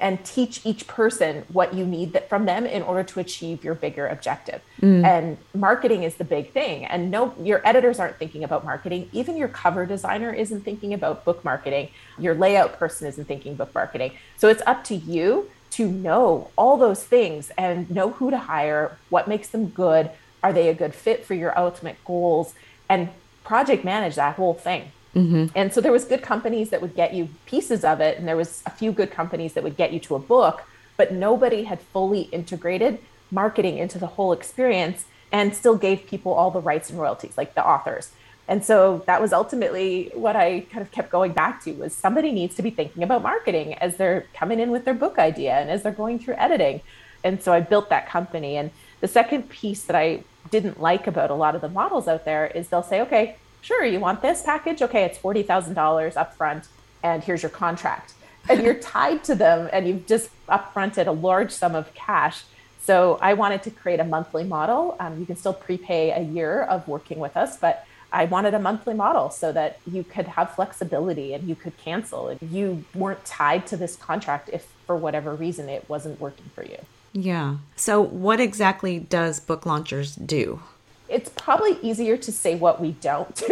and 0.00 0.24
teach 0.24 0.64
each 0.64 0.86
person 0.86 1.44
what 1.52 1.74
you 1.74 1.84
need 1.84 2.22
from 2.28 2.46
them 2.46 2.66
in 2.66 2.82
order 2.82 3.02
to 3.02 3.20
achieve 3.20 3.64
your 3.64 3.74
bigger 3.74 4.06
objective. 4.06 4.60
Mm. 4.80 5.04
And 5.04 5.38
marketing 5.54 6.04
is 6.04 6.16
the 6.16 6.24
big 6.24 6.52
thing. 6.52 6.84
And 6.84 7.10
no, 7.10 7.34
your 7.42 7.60
editors 7.66 7.98
aren't 7.98 8.16
thinking 8.16 8.44
about 8.44 8.64
marketing. 8.64 9.08
Even 9.12 9.36
your 9.36 9.48
cover 9.48 9.86
designer 9.86 10.32
isn't 10.32 10.60
thinking 10.60 10.94
about 10.94 11.24
book 11.24 11.44
marketing. 11.44 11.90
Your 12.18 12.34
layout 12.34 12.78
person 12.78 13.08
isn't 13.08 13.24
thinking 13.26 13.52
about 13.52 13.68
book 13.68 13.74
marketing. 13.74 14.12
So 14.36 14.48
it's 14.48 14.62
up 14.66 14.84
to 14.84 14.94
you 14.94 15.50
to 15.72 15.88
know 15.88 16.50
all 16.56 16.76
those 16.76 17.02
things 17.02 17.50
and 17.58 17.90
know 17.90 18.10
who 18.10 18.30
to 18.30 18.38
hire, 18.38 18.96
what 19.10 19.28
makes 19.28 19.48
them 19.48 19.68
good, 19.68 20.10
are 20.42 20.52
they 20.52 20.68
a 20.68 20.74
good 20.74 20.94
fit 20.94 21.24
for 21.24 21.34
your 21.34 21.58
ultimate 21.58 21.96
goals 22.04 22.54
and 22.88 23.08
project 23.44 23.84
manage 23.84 24.14
that 24.14 24.36
whole 24.36 24.54
thing 24.54 24.92
mm-hmm. 25.18 25.46
and 25.54 25.72
so 25.72 25.80
there 25.80 25.92
was 25.92 26.04
good 26.04 26.22
companies 26.22 26.70
that 26.70 26.80
would 26.80 26.94
get 26.94 27.12
you 27.14 27.28
pieces 27.46 27.84
of 27.84 28.00
it 28.00 28.18
and 28.18 28.26
there 28.28 28.36
was 28.36 28.62
a 28.66 28.70
few 28.70 28.92
good 28.92 29.10
companies 29.10 29.52
that 29.54 29.62
would 29.64 29.76
get 29.76 29.92
you 29.92 30.00
to 30.00 30.14
a 30.14 30.18
book 30.18 30.64
but 30.96 31.12
nobody 31.12 31.64
had 31.64 31.80
fully 31.80 32.22
integrated 32.32 32.98
marketing 33.30 33.78
into 33.78 33.98
the 33.98 34.06
whole 34.06 34.32
experience 34.32 35.06
and 35.32 35.54
still 35.54 35.76
gave 35.76 36.06
people 36.06 36.32
all 36.32 36.50
the 36.50 36.60
rights 36.60 36.90
and 36.90 36.98
royalties 36.98 37.36
like 37.36 37.54
the 37.54 37.66
authors. 37.66 38.12
And 38.46 38.64
so 38.64 39.02
that 39.06 39.20
was 39.20 39.32
ultimately 39.32 40.10
what 40.14 40.34
i 40.34 40.60
kind 40.70 40.80
of 40.80 40.90
kept 40.90 41.10
going 41.10 41.32
back 41.32 41.62
to 41.64 41.72
was 41.72 41.92
somebody 41.94 42.32
needs 42.32 42.54
to 42.56 42.62
be 42.62 42.70
thinking 42.70 43.02
about 43.02 43.22
marketing 43.22 43.74
as 43.74 43.96
they're 43.96 44.26
coming 44.32 44.58
in 44.58 44.70
with 44.70 44.86
their 44.86 44.94
book 44.94 45.18
idea 45.18 45.52
and 45.52 45.70
as 45.70 45.82
they're 45.82 45.92
going 45.92 46.18
through 46.18 46.34
editing. 46.36 46.80
And 47.22 47.42
so 47.42 47.52
i 47.52 47.60
built 47.60 47.90
that 47.90 48.08
company. 48.08 48.56
And 48.56 48.70
the 49.00 49.08
second 49.08 49.50
piece 49.50 49.82
that 49.84 49.96
I 49.96 50.24
didn't 50.50 50.80
like 50.80 51.06
about 51.06 51.30
a 51.30 51.34
lot 51.34 51.54
of 51.54 51.60
the 51.60 51.68
models 51.68 52.08
out 52.08 52.24
there 52.24 52.46
is 52.46 52.68
they'll 52.68 52.82
say, 52.82 53.02
okay, 53.02 53.36
sure, 53.60 53.84
you 53.84 54.00
want 54.00 54.22
this 54.22 54.42
package? 54.42 54.82
Okay, 54.82 55.04
it's 55.04 55.18
$40,000 55.18 55.74
upfront, 56.14 56.66
and 57.02 57.22
here's 57.22 57.42
your 57.42 57.50
contract. 57.50 58.14
And 58.48 58.62
you're 58.62 58.74
tied 58.74 59.24
to 59.24 59.34
them, 59.34 59.68
and 59.72 59.86
you've 59.86 60.06
just 60.06 60.30
upfronted 60.48 61.06
a 61.06 61.12
large 61.12 61.52
sum 61.52 61.74
of 61.74 61.92
cash. 61.94 62.44
So 62.80 63.18
I 63.20 63.34
wanted 63.34 63.62
to 63.64 63.70
create 63.70 64.00
a 64.00 64.04
monthly 64.04 64.44
model. 64.44 64.96
Um, 64.98 65.20
you 65.20 65.26
can 65.26 65.36
still 65.36 65.52
prepay 65.52 66.10
a 66.10 66.20
year 66.20 66.62
of 66.62 66.88
working 66.88 67.18
with 67.18 67.36
us, 67.36 67.58
but 67.58 67.86
I 68.10 68.24
wanted 68.24 68.54
a 68.54 68.58
monthly 68.58 68.94
model 68.94 69.30
so 69.30 69.52
that 69.52 69.80
you 69.90 70.02
could 70.02 70.26
have 70.26 70.54
flexibility 70.54 71.34
and 71.34 71.46
you 71.48 71.54
could 71.54 71.76
cancel 71.76 72.28
and 72.28 72.40
you 72.50 72.84
weren't 72.94 73.22
tied 73.24 73.66
to 73.66 73.76
this 73.76 73.96
contract 73.96 74.48
if 74.52 74.66
for 74.86 74.96
whatever 74.96 75.34
reason 75.34 75.68
it 75.68 75.86
wasn't 75.88 76.18
working 76.18 76.46
for 76.54 76.64
you. 76.64 76.78
Yeah. 77.12 77.56
So, 77.76 78.00
what 78.00 78.40
exactly 78.40 78.98
does 78.98 79.40
Book 79.40 79.66
Launchers 79.66 80.14
do? 80.14 80.60
It's 81.08 81.30
probably 81.30 81.78
easier 81.82 82.16
to 82.16 82.32
say 82.32 82.54
what 82.54 82.80
we 82.80 82.92
don't. 82.92 83.42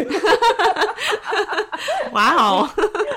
wow. 2.13 2.73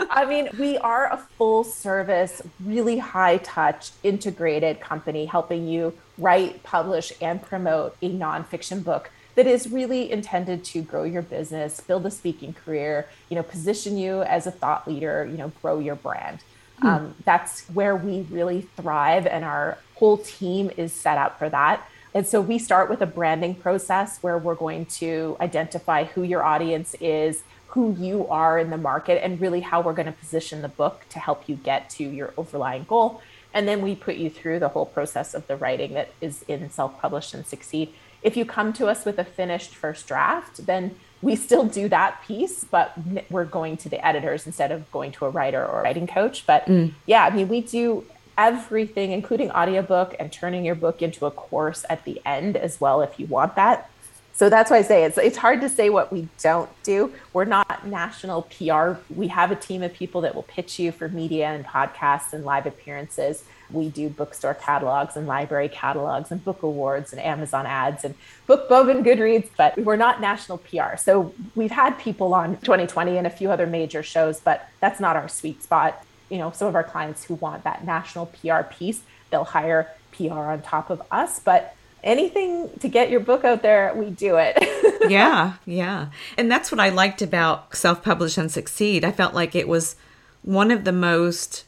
I 0.10 0.25
mean, 0.28 0.49
we 0.58 0.78
are 0.78 1.12
a 1.12 1.17
full 1.38 1.63
service, 1.63 2.41
really 2.63 2.97
high 2.99 3.38
touch, 3.38 3.91
integrated 4.04 4.80
company 4.80 5.25
helping 5.25 5.67
you 5.67 5.93
write, 6.17 6.63
publish, 6.63 7.13
and 7.21 7.41
promote 7.41 7.95
a 8.02 8.10
nonfiction 8.10 8.84
book 8.84 9.12
that 9.36 9.47
is 9.47 9.69
really 9.69 10.12
intended 10.12 10.63
to 10.65 10.82
grow 10.82 11.04
your 11.04 11.21
business, 11.21 11.80
build 11.80 12.06
a 12.06 12.12
speaking 12.12 12.54
career, 12.54 13.08
you 13.30 13.36
know, 13.36 13.43
position 13.43 13.97
you 13.97 14.21
as 14.23 14.47
a 14.47 14.52
thought 14.52 14.88
leader, 14.88 15.25
you 15.30 15.38
know, 15.38 15.52
grow 15.62 15.80
your 15.80 15.95
brand. 15.95 16.39
Hmm. 16.80 16.88
Um, 16.88 17.15
that's 17.23 17.62
where 17.69 17.95
we 17.95 18.21
really 18.30 18.67
thrive, 18.75 19.25
and 19.25 19.45
our 19.45 19.78
whole 19.95 20.17
team 20.17 20.71
is 20.78 20.91
set 20.93 21.17
up 21.17 21.39
for 21.39 21.49
that. 21.49 21.88
And 22.13 22.26
so 22.26 22.41
we 22.41 22.58
start 22.58 22.89
with 22.89 23.02
a 23.02 23.06
branding 23.06 23.56
process 23.56 24.17
where 24.22 24.38
we're 24.38 24.56
going 24.56 24.86
to 24.86 25.38
identify 25.39 26.06
who 26.06 26.24
your 26.24 26.43
audience 26.43 26.95
is, 27.00 27.43
who 27.67 27.95
you 28.00 28.28
are 28.28 28.58
in 28.58 28.72
the 28.72 28.78
market, 28.78 29.24
and 29.24 29.39
really 29.39 29.60
how 29.60 29.82
we're 29.82 29.93
going 29.93 30.08
to 30.08 30.12
position 30.12 30.62
the 30.62 30.69
book 30.69 31.06
to 31.10 31.19
help 31.19 31.48
you 31.48 31.56
get 31.56 31.89
to 31.91 32.04
your 32.04 32.34
overlying 32.36 32.84
goal. 32.86 33.22
And 33.54 33.67
then 33.67 33.82
we 33.82 33.95
put 33.95 34.15
you 34.15 34.30
through 34.30 34.60
the 34.60 34.69
whole 34.69 34.86
process 34.86 35.34
of 35.34 35.45
the 35.48 35.56
writing 35.56 35.93
that 35.93 36.10
is 36.22 36.43
in 36.48 36.69
Self 36.69 37.00
Published 37.00 37.34
and 37.34 37.45
Succeed. 37.45 37.93
If 38.22 38.36
you 38.36 38.43
come 38.43 38.74
to 38.74 38.88
us 38.88 39.06
with 39.06 39.17
a 39.17 39.24
finished 39.24 39.76
first 39.76 40.08
draft, 40.08 40.65
then 40.65 40.95
we 41.22 41.36
still 41.36 41.65
do 41.65 41.89
that 41.89 42.22
piece, 42.26 42.63
but 42.63 42.93
we're 43.30 43.45
going 43.45 43.78
to 43.78 43.89
the 43.89 44.06
editors 44.06 44.45
instead 44.45 44.72
of 44.72 44.89
going 44.91 45.12
to 45.13 45.26
a 45.26 45.30
writer 45.30 45.65
or 45.65 45.82
writing 45.84 46.08
coach. 46.08 46.45
But 46.45 46.65
mm. 46.65 46.93
yeah, 47.06 47.26
I 47.26 47.30
mean, 47.30 47.48
we 47.48 47.62
do 47.62 48.06
everything, 48.39 49.12
including 49.12 49.52
audiobook 49.52 50.15
and 50.17 50.32
turning 50.32 50.63
your 50.63 50.75
book 50.75 51.02
into 51.02 51.25
a 51.25 51.32
course 51.32 51.86
at 51.89 52.06
the 52.06 52.21
end 52.25 52.56
as 52.56 52.80
well, 52.80 53.02
if 53.02 53.19
you 53.19 53.25
want 53.25 53.56
that. 53.58 53.89
So 54.32 54.49
that's 54.49 54.71
why 54.71 54.78
I 54.78 54.82
say 54.84 55.04
it's 55.04 55.17
it's 55.17 55.36
hard 55.36 55.60
to 55.60 55.67
say 55.67 55.89
what 55.89 56.13
we 56.13 56.30
don't 56.41 56.69
do. 56.82 57.12
We're 57.34 57.43
not 57.43 57.86
national 57.86 58.43
PR. 58.43 58.93
We 59.13 59.28
have 59.28 59.52
a 59.52 59.56
team 59.58 59.84
of 59.84 59.93
people 59.93 60.21
that 60.21 60.34
will 60.34 60.43
pitch 60.43 60.80
you 60.80 60.93
for 60.93 61.10
media 61.10 61.47
and 61.47 61.65
podcasts 61.65 62.32
and 62.32 62.45
live 62.45 62.65
appearances. 62.65 63.43
We 63.69 63.89
do 63.89 64.08
bookstore 64.08 64.54
catalogs 64.54 65.17
and 65.17 65.28
library 65.28 65.67
catalogs 65.67 66.32
and 66.32 66.41
book 66.41 66.63
awards 66.63 67.12
and 67.12 67.21
Amazon 67.21 67.65
ads 67.65 68.06
and 68.06 68.15
BookBub 68.47 68.89
and 68.89 69.06
Goodreads, 69.06 69.49
but 69.58 69.78
we're 69.78 69.97
not 69.97 70.21
national 70.21 70.60
PR. 70.60 70.95
So 70.95 71.34
we've 71.54 71.71
had 71.71 71.99
people 71.99 72.34
on 72.34 72.56
2020 72.62 73.17
and 73.17 73.28
a 73.28 73.30
few 73.30 73.52
other 73.52 73.67
major 73.67 74.02
shows, 74.02 74.39
but 74.39 74.69
that's 74.80 75.02
not 75.02 75.17
our 75.17 75.28
sweet 75.28 75.62
spot. 75.62 76.02
You 76.30 76.38
know, 76.38 76.52
some 76.52 76.68
of 76.68 76.76
our 76.76 76.84
clients 76.84 77.24
who 77.24 77.36
want 77.36 77.63
that 77.63 77.86
national 77.86 78.28
PR 78.28 78.62
piece, 78.63 79.02
they'll 79.32 79.44
hire 79.44 79.89
PR 80.12 80.34
on 80.34 80.62
top 80.62 80.89
of 80.89 81.02
us, 81.12 81.39
but 81.39 81.76
anything 82.04 82.70
to 82.80 82.88
get 82.88 83.10
your 83.10 83.20
book 83.20 83.44
out 83.44 83.62
there, 83.62 83.94
we 83.96 84.10
do 84.10 84.38
it. 84.38 84.58
yeah, 85.10 85.54
yeah. 85.65 86.08
And 86.38 86.52
that's 86.52 86.72
what 86.72 86.80
I 86.80 86.89
liked 86.89 87.22
about 87.22 87.76
Self 87.76 88.04
Publish 88.04 88.38
and 88.38 88.52
Succeed. 88.52 89.04
I 89.04 89.12
felt 89.12 89.34
like 89.34 89.56
it 89.56 89.68
was 89.68 89.96
one 90.42 90.72
of 90.72 90.84
the 90.84 90.92
most 90.92 91.65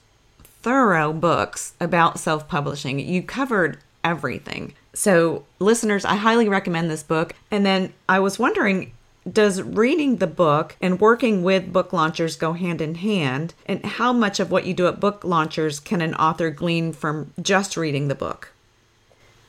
thorough 0.61 1.11
books 1.11 1.73
about 1.79 2.19
self 2.19 2.47
publishing. 2.47 2.99
You 2.99 3.23
covered 3.23 3.79
everything. 4.03 4.73
So, 4.93 5.45
listeners, 5.59 6.05
I 6.05 6.15
highly 6.15 6.49
recommend 6.49 6.89
this 6.89 7.03
book. 7.03 7.33
And 7.49 7.65
then 7.65 7.93
I 8.09 8.19
was 8.19 8.37
wondering 8.37 8.91
does 9.29 9.61
reading 9.61 10.17
the 10.17 10.27
book 10.27 10.75
and 10.81 10.99
working 10.99 11.43
with 11.43 11.71
book 11.71 11.93
launchers 11.93 12.35
go 12.35 12.53
hand 12.53 12.81
in 12.81 12.95
hand? 12.95 13.53
And 13.65 13.85
how 13.85 14.13
much 14.13 14.39
of 14.39 14.51
what 14.51 14.65
you 14.65 14.73
do 14.73 14.87
at 14.87 14.99
book 14.99 15.23
launchers 15.23 15.79
can 15.79 16.01
an 16.01 16.15
author 16.15 16.49
glean 16.49 16.93
from 16.93 17.33
just 17.41 17.77
reading 17.77 18.07
the 18.07 18.15
book? 18.15 18.51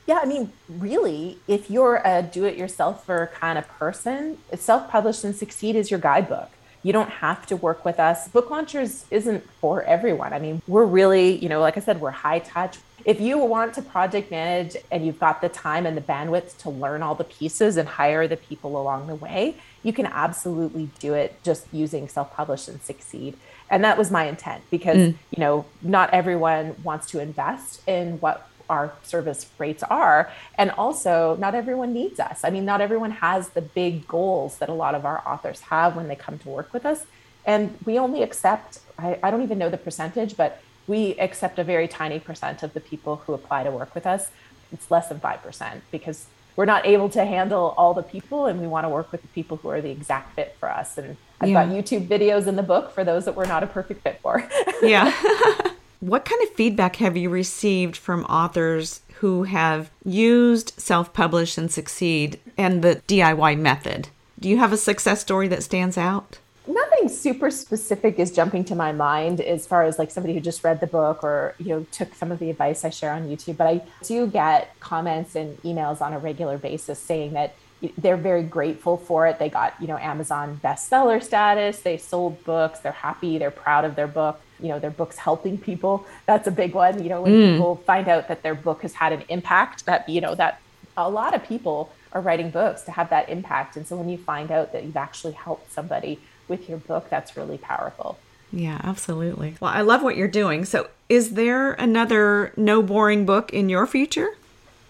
Yeah, 0.05 0.19
I 0.21 0.25
mean, 0.25 0.51
really, 0.67 1.39
if 1.47 1.71
you're 1.71 2.01
a 2.03 2.21
do 2.21 2.43
it 2.43 2.57
yourselfer 2.57 3.31
kind 3.31 3.57
of 3.57 3.67
person, 3.67 4.37
self 4.57 4.89
published 4.89 5.23
and 5.23 5.35
succeed 5.35 5.75
is 5.75 5.89
your 5.89 5.99
guidebook. 5.99 6.49
You 6.83 6.93
don't 6.93 7.09
have 7.09 7.45
to 7.47 7.55
work 7.55 7.85
with 7.85 7.99
us. 7.99 8.27
Book 8.27 8.49
launchers 8.49 9.05
isn't 9.09 9.49
for 9.61 9.83
everyone. 9.83 10.33
I 10.33 10.39
mean, 10.39 10.61
we're 10.67 10.85
really, 10.85 11.37
you 11.37 11.49
know, 11.49 11.61
like 11.61 11.77
I 11.77 11.79
said, 11.79 12.01
we're 12.01 12.11
high 12.11 12.39
touch. 12.39 12.77
If 13.05 13.19
you 13.19 13.37
want 13.37 13.73
to 13.73 13.81
project 13.81 14.31
manage 14.31 14.77
and 14.91 15.05
you've 15.05 15.19
got 15.19 15.41
the 15.41 15.49
time 15.49 15.85
and 15.85 15.97
the 15.97 16.01
bandwidth 16.01 16.57
to 16.59 16.69
learn 16.69 17.01
all 17.01 17.15
the 17.15 17.23
pieces 17.23 17.77
and 17.77 17.87
hire 17.87 18.27
the 18.27 18.37
people 18.37 18.79
along 18.79 19.07
the 19.07 19.15
way, 19.15 19.55
you 19.81 19.91
can 19.91 20.05
absolutely 20.05 20.89
do 20.99 21.13
it 21.13 21.41
just 21.43 21.65
using 21.71 22.07
self 22.07 22.33
publish 22.33 22.67
and 22.67 22.81
succeed. 22.81 23.35
And 23.69 23.83
that 23.83 23.97
was 23.97 24.11
my 24.11 24.25
intent 24.25 24.63
because, 24.69 24.97
mm. 24.97 25.15
you 25.31 25.41
know, 25.41 25.65
not 25.81 26.13
everyone 26.13 26.75
wants 26.83 27.07
to 27.11 27.19
invest 27.19 27.81
in 27.87 28.19
what 28.19 28.47
our 28.69 28.93
service 29.03 29.45
rates 29.57 29.83
are. 29.83 30.31
And 30.57 30.71
also, 30.71 31.35
not 31.37 31.55
everyone 31.55 31.93
needs 31.93 32.19
us. 32.19 32.41
I 32.43 32.49
mean, 32.49 32.65
not 32.65 32.81
everyone 32.81 33.11
has 33.11 33.49
the 33.49 33.61
big 33.61 34.07
goals 34.07 34.57
that 34.57 34.69
a 34.69 34.73
lot 34.73 34.95
of 34.95 35.05
our 35.05 35.21
authors 35.27 35.61
have 35.61 35.95
when 35.95 36.07
they 36.07 36.15
come 36.15 36.37
to 36.39 36.49
work 36.49 36.73
with 36.73 36.85
us. 36.85 37.05
And 37.45 37.77
we 37.85 37.99
only 37.99 38.23
accept, 38.23 38.79
I, 38.97 39.19
I 39.21 39.31
don't 39.31 39.43
even 39.43 39.57
know 39.57 39.69
the 39.69 39.77
percentage, 39.77 40.37
but 40.37 40.61
we 40.87 41.15
accept 41.15 41.59
a 41.59 41.63
very 41.63 41.87
tiny 41.87 42.19
percent 42.19 42.63
of 42.63 42.73
the 42.73 42.79
people 42.79 43.17
who 43.17 43.33
apply 43.33 43.63
to 43.63 43.71
work 43.71 43.93
with 43.95 44.05
us. 44.05 44.29
It's 44.71 44.89
less 44.89 45.09
than 45.09 45.19
5% 45.19 45.81
because 45.91 46.27
we're 46.55 46.65
not 46.65 46.85
able 46.85 47.09
to 47.09 47.25
handle 47.25 47.73
all 47.77 47.93
the 47.93 48.03
people 48.03 48.45
and 48.45 48.61
we 48.61 48.67
want 48.67 48.85
to 48.85 48.89
work 48.89 49.11
with 49.11 49.21
the 49.21 49.27
people 49.29 49.57
who 49.57 49.69
are 49.69 49.81
the 49.81 49.89
exact 49.89 50.35
fit 50.35 50.55
for 50.59 50.69
us. 50.69 50.97
And 50.97 51.17
I've 51.41 51.49
yeah. 51.49 51.65
got 51.65 51.73
YouTube 51.73 52.07
videos 52.07 52.47
in 52.47 52.55
the 52.55 52.63
book 52.63 52.91
for 52.91 53.03
those 53.03 53.25
that 53.25 53.35
we're 53.35 53.45
not 53.45 53.63
a 53.63 53.67
perfect 53.67 54.03
fit 54.03 54.19
for. 54.21 54.47
yeah. 54.81 55.13
What 56.03 56.25
kind 56.25 56.43
of 56.43 56.49
feedback 56.49 56.97
have 56.97 57.15
you 57.15 57.29
received 57.29 57.95
from 57.95 58.25
authors 58.25 58.99
who 59.21 59.43
have 59.43 59.89
used 60.03 60.73
self 60.77 61.13
publish 61.13 61.57
and 61.57 61.71
succeed 61.71 62.41
and 62.57 62.81
the 62.81 63.01
DIY 63.07 63.57
method? 63.57 64.09
Do 64.37 64.49
you 64.49 64.57
have 64.57 64.73
a 64.73 64.77
success 64.77 65.21
story 65.21 65.47
that 65.47 65.63
stands 65.63 65.97
out? 65.97 66.39
Nothing 66.67 67.07
super 67.07 67.49
specific 67.49 68.19
is 68.19 68.33
jumping 68.33 68.65
to 68.65 68.75
my 68.75 68.91
mind 68.91 69.39
as 69.39 69.65
far 69.65 69.83
as 69.83 69.97
like 69.97 70.11
somebody 70.11 70.33
who 70.33 70.41
just 70.41 70.61
read 70.65 70.81
the 70.81 70.87
book 70.87 71.23
or 71.23 71.55
you 71.57 71.69
know 71.69 71.85
took 71.93 72.13
some 72.15 72.33
of 72.33 72.39
the 72.39 72.49
advice 72.49 72.83
I 72.83 72.89
share 72.89 73.13
on 73.13 73.29
YouTube, 73.29 73.55
but 73.55 73.67
I 73.67 73.81
do 74.03 74.27
get 74.27 74.77
comments 74.81 75.37
and 75.37 75.57
emails 75.61 76.01
on 76.01 76.11
a 76.11 76.19
regular 76.19 76.57
basis 76.57 76.99
saying 76.99 77.31
that 77.31 77.55
they're 77.97 78.17
very 78.17 78.43
grateful 78.43 78.97
for 78.97 79.27
it. 79.27 79.39
They 79.39 79.49
got, 79.49 79.75
you 79.79 79.87
know, 79.87 79.97
Amazon 79.97 80.59
bestseller 80.63 81.21
status, 81.21 81.81
they 81.81 81.97
sold 81.97 82.43
books, 82.43 82.79
they're 82.79 82.91
happy, 82.91 83.37
they're 83.37 83.51
proud 83.51 83.85
of 83.85 83.95
their 83.95 84.07
book. 84.07 84.39
You 84.59 84.69
know 84.69 84.79
their 84.79 84.91
books 84.91 85.17
helping 85.17 85.57
people. 85.57 86.05
That's 86.25 86.47
a 86.47 86.51
big 86.51 86.73
one. 86.73 87.03
You 87.03 87.09
know 87.09 87.23
when 87.23 87.33
mm. 87.33 87.51
people 87.53 87.75
find 87.75 88.07
out 88.07 88.29
that 88.29 88.43
their 88.43 88.55
book 88.55 88.83
has 88.83 88.93
had 88.93 89.11
an 89.11 89.23
impact 89.27 89.85
that 89.87 90.07
you 90.07 90.21
know 90.21 90.35
that 90.35 90.61
a 90.95 91.09
lot 91.09 91.35
of 91.35 91.43
people 91.43 91.91
are 92.13 92.21
writing 92.21 92.49
books 92.49 92.83
to 92.83 92.91
have 92.91 93.09
that 93.09 93.27
impact. 93.27 93.75
And 93.75 93.85
so 93.85 93.97
when 93.97 94.07
you 94.07 94.17
find 94.17 94.51
out 94.51 94.71
that 94.71 94.83
you've 94.85 94.95
actually 94.95 95.33
helped 95.33 95.73
somebody 95.73 96.19
with 96.47 96.69
your 96.69 96.77
book 96.77 97.09
that's 97.09 97.35
really 97.35 97.57
powerful. 97.57 98.17
Yeah 98.53 98.79
absolutely. 98.83 99.55
Well 99.59 99.71
i 99.71 99.81
love 99.81 100.01
what 100.01 100.15
you're 100.15 100.27
doing. 100.29 100.63
So 100.63 100.87
is 101.09 101.31
there 101.31 101.73
another 101.73 102.53
no 102.55 102.81
boring 102.81 103.25
book 103.25 103.51
in 103.51 103.67
your 103.67 103.85
future 103.85 104.29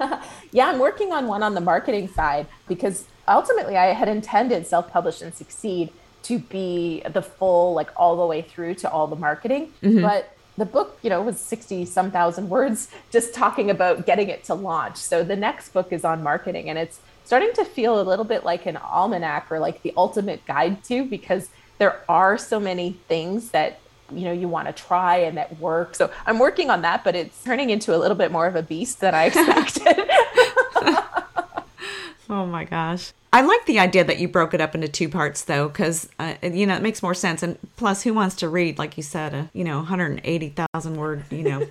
yeah 0.51 0.67
i'm 0.67 0.79
working 0.79 1.11
on 1.11 1.27
one 1.27 1.43
on 1.43 1.53
the 1.53 1.61
marketing 1.61 2.07
side 2.07 2.47
because 2.67 3.05
ultimately 3.27 3.77
i 3.77 3.87
had 3.87 4.07
intended 4.07 4.65
self-publish 4.65 5.21
and 5.21 5.33
succeed 5.33 5.91
to 6.23 6.39
be 6.39 7.01
the 7.11 7.21
full 7.21 7.73
like 7.73 7.89
all 7.97 8.15
the 8.17 8.25
way 8.25 8.41
through 8.41 8.73
to 8.73 8.89
all 8.89 9.07
the 9.07 9.15
marketing 9.15 9.71
mm-hmm. 9.81 10.01
but 10.01 10.35
the 10.57 10.65
book 10.65 10.97
you 11.01 11.09
know 11.09 11.21
was 11.21 11.39
60 11.39 11.85
some 11.85 12.11
thousand 12.11 12.49
words 12.49 12.89
just 13.11 13.33
talking 13.33 13.69
about 13.69 14.05
getting 14.05 14.29
it 14.29 14.43
to 14.45 14.53
launch 14.53 14.97
so 14.97 15.23
the 15.23 15.35
next 15.35 15.69
book 15.69 15.91
is 15.91 16.03
on 16.03 16.23
marketing 16.23 16.69
and 16.69 16.77
it's 16.77 16.99
starting 17.25 17.53
to 17.53 17.65
feel 17.65 17.99
a 17.99 18.03
little 18.03 18.25
bit 18.25 18.43
like 18.43 18.65
an 18.65 18.77
almanac 18.77 19.51
or 19.51 19.59
like 19.59 19.81
the 19.81 19.93
ultimate 19.95 20.45
guide 20.45 20.83
to 20.83 21.05
because 21.05 21.49
there 21.77 22.01
are 22.07 22.37
so 22.37 22.59
many 22.59 22.93
things 23.07 23.51
that 23.51 23.79
you 24.17 24.25
know 24.25 24.31
you 24.31 24.47
want 24.47 24.67
to 24.67 24.73
try 24.73 25.17
and 25.17 25.37
that 25.37 25.59
work 25.59 25.95
so 25.95 26.11
i'm 26.25 26.39
working 26.39 26.69
on 26.69 26.81
that 26.81 27.03
but 27.03 27.15
it's 27.15 27.43
turning 27.43 27.69
into 27.69 27.95
a 27.95 27.97
little 27.97 28.17
bit 28.17 28.31
more 28.31 28.47
of 28.47 28.55
a 28.55 28.63
beast 28.63 28.99
than 28.99 29.13
i 29.13 29.25
expected 29.25 29.97
oh 32.29 32.45
my 32.45 32.63
gosh 32.63 33.13
I 33.33 33.41
like 33.41 33.65
the 33.65 33.79
idea 33.79 34.03
that 34.03 34.19
you 34.19 34.27
broke 34.27 34.53
it 34.53 34.61
up 34.61 34.75
into 34.75 34.87
two 34.87 35.09
parts, 35.09 35.45
though, 35.45 35.67
because 35.67 36.07
uh, 36.19 36.35
you 36.43 36.67
know 36.67 36.75
it 36.75 36.83
makes 36.83 37.01
more 37.01 37.15
sense. 37.15 37.41
And 37.41 37.57
plus, 37.77 38.03
who 38.03 38.13
wants 38.13 38.35
to 38.35 38.47
read, 38.47 38.77
like 38.77 38.95
you 38.95 39.01
said, 39.01 39.33
a 39.33 39.49
you 39.53 39.63
know 39.63 39.77
180,000 39.77 40.95
word, 40.95 41.25
you 41.31 41.41
know, 41.41 41.59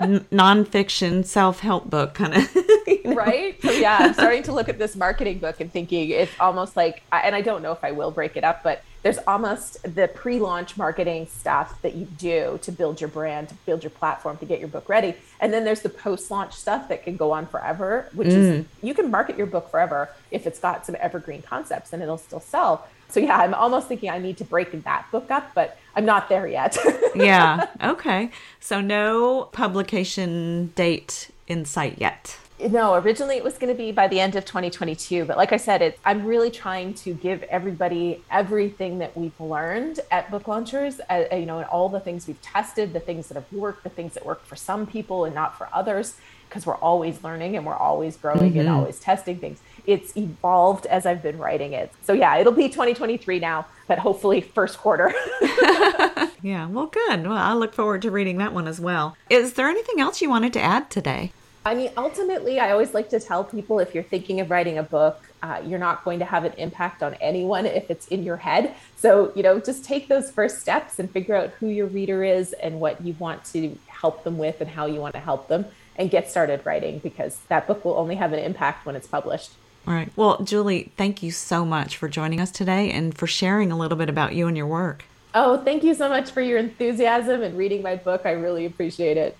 n- 0.00 0.26
nonfiction 0.32 1.24
self 1.24 1.60
help 1.60 1.88
book 1.88 2.14
kind 2.14 2.34
of, 2.34 2.52
you 2.88 3.00
know? 3.04 3.14
right? 3.14 3.62
So 3.62 3.70
yeah, 3.70 3.98
I'm 4.00 4.12
starting 4.12 4.42
to 4.42 4.52
look 4.52 4.68
at 4.68 4.80
this 4.80 4.96
marketing 4.96 5.38
book 5.38 5.60
and 5.60 5.72
thinking 5.72 6.10
it's 6.10 6.32
almost 6.40 6.76
like, 6.76 7.00
and 7.12 7.32
I 7.32 7.42
don't 7.42 7.62
know 7.62 7.70
if 7.70 7.84
I 7.84 7.92
will 7.92 8.10
break 8.10 8.36
it 8.36 8.42
up, 8.42 8.64
but 8.64 8.82
there's 9.02 9.18
almost 9.26 9.82
the 9.94 10.08
pre-launch 10.08 10.76
marketing 10.76 11.26
stuff 11.26 11.80
that 11.82 11.94
you 11.94 12.06
do 12.06 12.58
to 12.62 12.72
build 12.72 13.00
your 13.00 13.08
brand 13.08 13.48
to 13.48 13.54
build 13.66 13.82
your 13.82 13.90
platform 13.90 14.36
to 14.38 14.44
get 14.44 14.58
your 14.58 14.68
book 14.68 14.88
ready. 14.88 15.14
And 15.40 15.52
then 15.52 15.64
there's 15.64 15.82
the 15.82 15.88
post-launch 15.88 16.54
stuff 16.54 16.88
that 16.88 17.04
can 17.04 17.16
go 17.16 17.32
on 17.32 17.46
forever 17.46 18.08
which 18.12 18.28
mm. 18.28 18.32
is 18.32 18.66
you 18.82 18.94
can 18.94 19.10
market 19.10 19.36
your 19.36 19.46
book 19.46 19.70
forever 19.70 20.08
if 20.30 20.46
it's 20.46 20.58
got 20.58 20.84
some 20.86 20.96
evergreen 21.00 21.42
concepts 21.42 21.92
and 21.92 22.02
it'll 22.02 22.18
still 22.18 22.40
sell. 22.40 22.88
So 23.08 23.20
yeah 23.20 23.38
i'm 23.38 23.54
almost 23.54 23.88
thinking 23.88 24.10
i 24.10 24.18
need 24.18 24.36
to 24.38 24.44
break 24.44 24.70
that 24.84 25.06
book 25.10 25.30
up 25.30 25.54
but 25.54 25.78
i'm 25.96 26.04
not 26.04 26.28
there 26.28 26.46
yet. 26.46 26.76
Yeah 27.14 27.66
okay. 27.82 28.30
So 28.60 28.80
no 28.80 29.48
publication 29.52 30.72
date 30.74 31.30
in 31.46 31.64
sight 31.64 31.98
yet 31.98 32.36
no, 32.60 32.94
originally 32.94 33.36
it 33.36 33.44
was 33.44 33.56
going 33.56 33.72
to 33.72 33.76
be 33.76 33.92
by 33.92 34.08
the 34.08 34.18
end 34.20 34.34
of 34.36 34.44
2022. 34.44 35.24
But 35.24 35.36
like 35.36 35.52
I 35.52 35.56
said, 35.56 35.82
it's, 35.82 35.98
I'm 36.04 36.24
really 36.24 36.50
trying 36.50 36.94
to 36.94 37.14
give 37.14 37.42
everybody 37.44 38.22
everything 38.30 38.98
that 38.98 39.16
we've 39.16 39.38
learned 39.40 40.00
at 40.10 40.30
Book 40.30 40.48
Launchers, 40.48 41.00
uh, 41.08 41.24
uh, 41.32 41.36
you 41.36 41.46
know, 41.46 41.58
and 41.58 41.68
all 41.68 41.88
the 41.88 42.00
things 42.00 42.26
we've 42.26 42.40
tested, 42.42 42.92
the 42.92 43.00
things 43.00 43.28
that 43.28 43.34
have 43.34 43.50
worked, 43.52 43.84
the 43.84 43.90
things 43.90 44.14
that 44.14 44.26
work 44.26 44.44
for 44.44 44.56
some 44.56 44.86
people 44.86 45.24
and 45.24 45.34
not 45.34 45.56
for 45.56 45.68
others, 45.72 46.16
because 46.48 46.66
we're 46.66 46.76
always 46.76 47.22
learning 47.22 47.56
and 47.56 47.64
we're 47.64 47.76
always 47.76 48.16
growing 48.16 48.50
mm-hmm. 48.50 48.60
and 48.60 48.68
always 48.68 48.98
testing 48.98 49.38
things. 49.38 49.60
It's 49.86 50.16
evolved 50.16 50.86
as 50.86 51.06
I've 51.06 51.22
been 51.22 51.38
writing 51.38 51.72
it. 51.72 51.92
So 52.02 52.12
yeah, 52.12 52.36
it'll 52.38 52.52
be 52.52 52.68
2023 52.68 53.38
now, 53.38 53.66
but 53.86 53.98
hopefully 53.98 54.40
first 54.40 54.78
quarter. 54.78 55.12
yeah, 56.42 56.66
well, 56.66 56.86
good. 56.86 57.26
Well, 57.26 57.36
I 57.36 57.52
look 57.54 57.74
forward 57.74 58.02
to 58.02 58.10
reading 58.10 58.38
that 58.38 58.52
one 58.52 58.66
as 58.66 58.80
well. 58.80 59.16
Is 59.30 59.54
there 59.54 59.68
anything 59.68 60.00
else 60.00 60.20
you 60.20 60.28
wanted 60.28 60.52
to 60.54 60.60
add 60.60 60.90
today? 60.90 61.32
I 61.68 61.74
mean, 61.74 61.90
ultimately, 61.98 62.58
I 62.58 62.70
always 62.70 62.94
like 62.94 63.10
to 63.10 63.20
tell 63.20 63.44
people 63.44 63.78
if 63.78 63.94
you're 63.94 64.02
thinking 64.02 64.40
of 64.40 64.50
writing 64.50 64.78
a 64.78 64.82
book, 64.82 65.22
uh, 65.42 65.60
you're 65.62 65.78
not 65.78 66.02
going 66.02 66.18
to 66.20 66.24
have 66.24 66.44
an 66.44 66.54
impact 66.54 67.02
on 67.02 67.12
anyone 67.20 67.66
if 67.66 67.90
it's 67.90 68.08
in 68.08 68.22
your 68.22 68.38
head. 68.38 68.74
So, 68.96 69.32
you 69.36 69.42
know, 69.42 69.60
just 69.60 69.84
take 69.84 70.08
those 70.08 70.30
first 70.30 70.62
steps 70.62 70.98
and 70.98 71.10
figure 71.10 71.36
out 71.36 71.50
who 71.60 71.68
your 71.68 71.86
reader 71.86 72.24
is 72.24 72.54
and 72.54 72.80
what 72.80 73.04
you 73.04 73.14
want 73.18 73.44
to 73.52 73.78
help 73.86 74.24
them 74.24 74.38
with 74.38 74.62
and 74.62 74.70
how 74.70 74.86
you 74.86 74.98
want 74.98 75.12
to 75.12 75.20
help 75.20 75.48
them 75.48 75.66
and 75.96 76.10
get 76.10 76.30
started 76.30 76.64
writing 76.64 77.00
because 77.00 77.40
that 77.48 77.66
book 77.66 77.84
will 77.84 77.98
only 77.98 78.14
have 78.14 78.32
an 78.32 78.38
impact 78.38 78.86
when 78.86 78.96
it's 78.96 79.06
published. 79.06 79.50
All 79.86 79.92
right. 79.92 80.10
Well, 80.16 80.42
Julie, 80.42 80.90
thank 80.96 81.22
you 81.22 81.30
so 81.30 81.66
much 81.66 81.98
for 81.98 82.08
joining 82.08 82.40
us 82.40 82.50
today 82.50 82.90
and 82.90 83.14
for 83.14 83.26
sharing 83.26 83.70
a 83.70 83.76
little 83.76 83.98
bit 83.98 84.08
about 84.08 84.34
you 84.34 84.48
and 84.48 84.56
your 84.56 84.66
work. 84.66 85.04
Oh, 85.34 85.58
thank 85.58 85.84
you 85.84 85.92
so 85.92 86.08
much 86.08 86.30
for 86.30 86.40
your 86.40 86.56
enthusiasm 86.56 87.42
and 87.42 87.58
reading 87.58 87.82
my 87.82 87.96
book. 87.96 88.22
I 88.24 88.30
really 88.30 88.64
appreciate 88.64 89.18
it. 89.18 89.36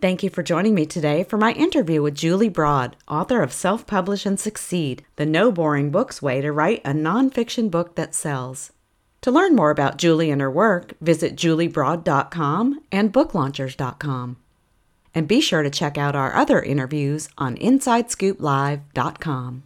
Thank 0.00 0.22
you 0.22 0.30
for 0.30 0.44
joining 0.44 0.76
me 0.76 0.86
today 0.86 1.24
for 1.24 1.36
my 1.36 1.50
interview 1.54 2.02
with 2.02 2.14
Julie 2.14 2.48
Broad, 2.48 2.94
author 3.08 3.42
of 3.42 3.52
Self 3.52 3.84
Publish 3.84 4.24
and 4.24 4.38
Succeed 4.38 5.04
The 5.16 5.26
No 5.26 5.50
Boring 5.50 5.90
Books 5.90 6.22
Way 6.22 6.40
to 6.40 6.52
Write 6.52 6.82
a 6.84 6.92
Nonfiction 6.92 7.68
Book 7.68 7.96
That 7.96 8.14
Sells. 8.14 8.70
To 9.22 9.32
learn 9.32 9.56
more 9.56 9.70
about 9.70 9.98
Julie 9.98 10.30
and 10.30 10.40
her 10.40 10.48
work, 10.48 10.92
visit 11.00 11.34
juliebroad.com 11.34 12.78
and 12.92 13.12
booklaunchers.com. 13.12 14.36
And 15.16 15.26
be 15.26 15.40
sure 15.40 15.64
to 15.64 15.70
check 15.70 15.98
out 15.98 16.14
our 16.14 16.32
other 16.32 16.62
interviews 16.62 17.28
on 17.36 17.56
InsideScoopLive.com. 17.56 19.62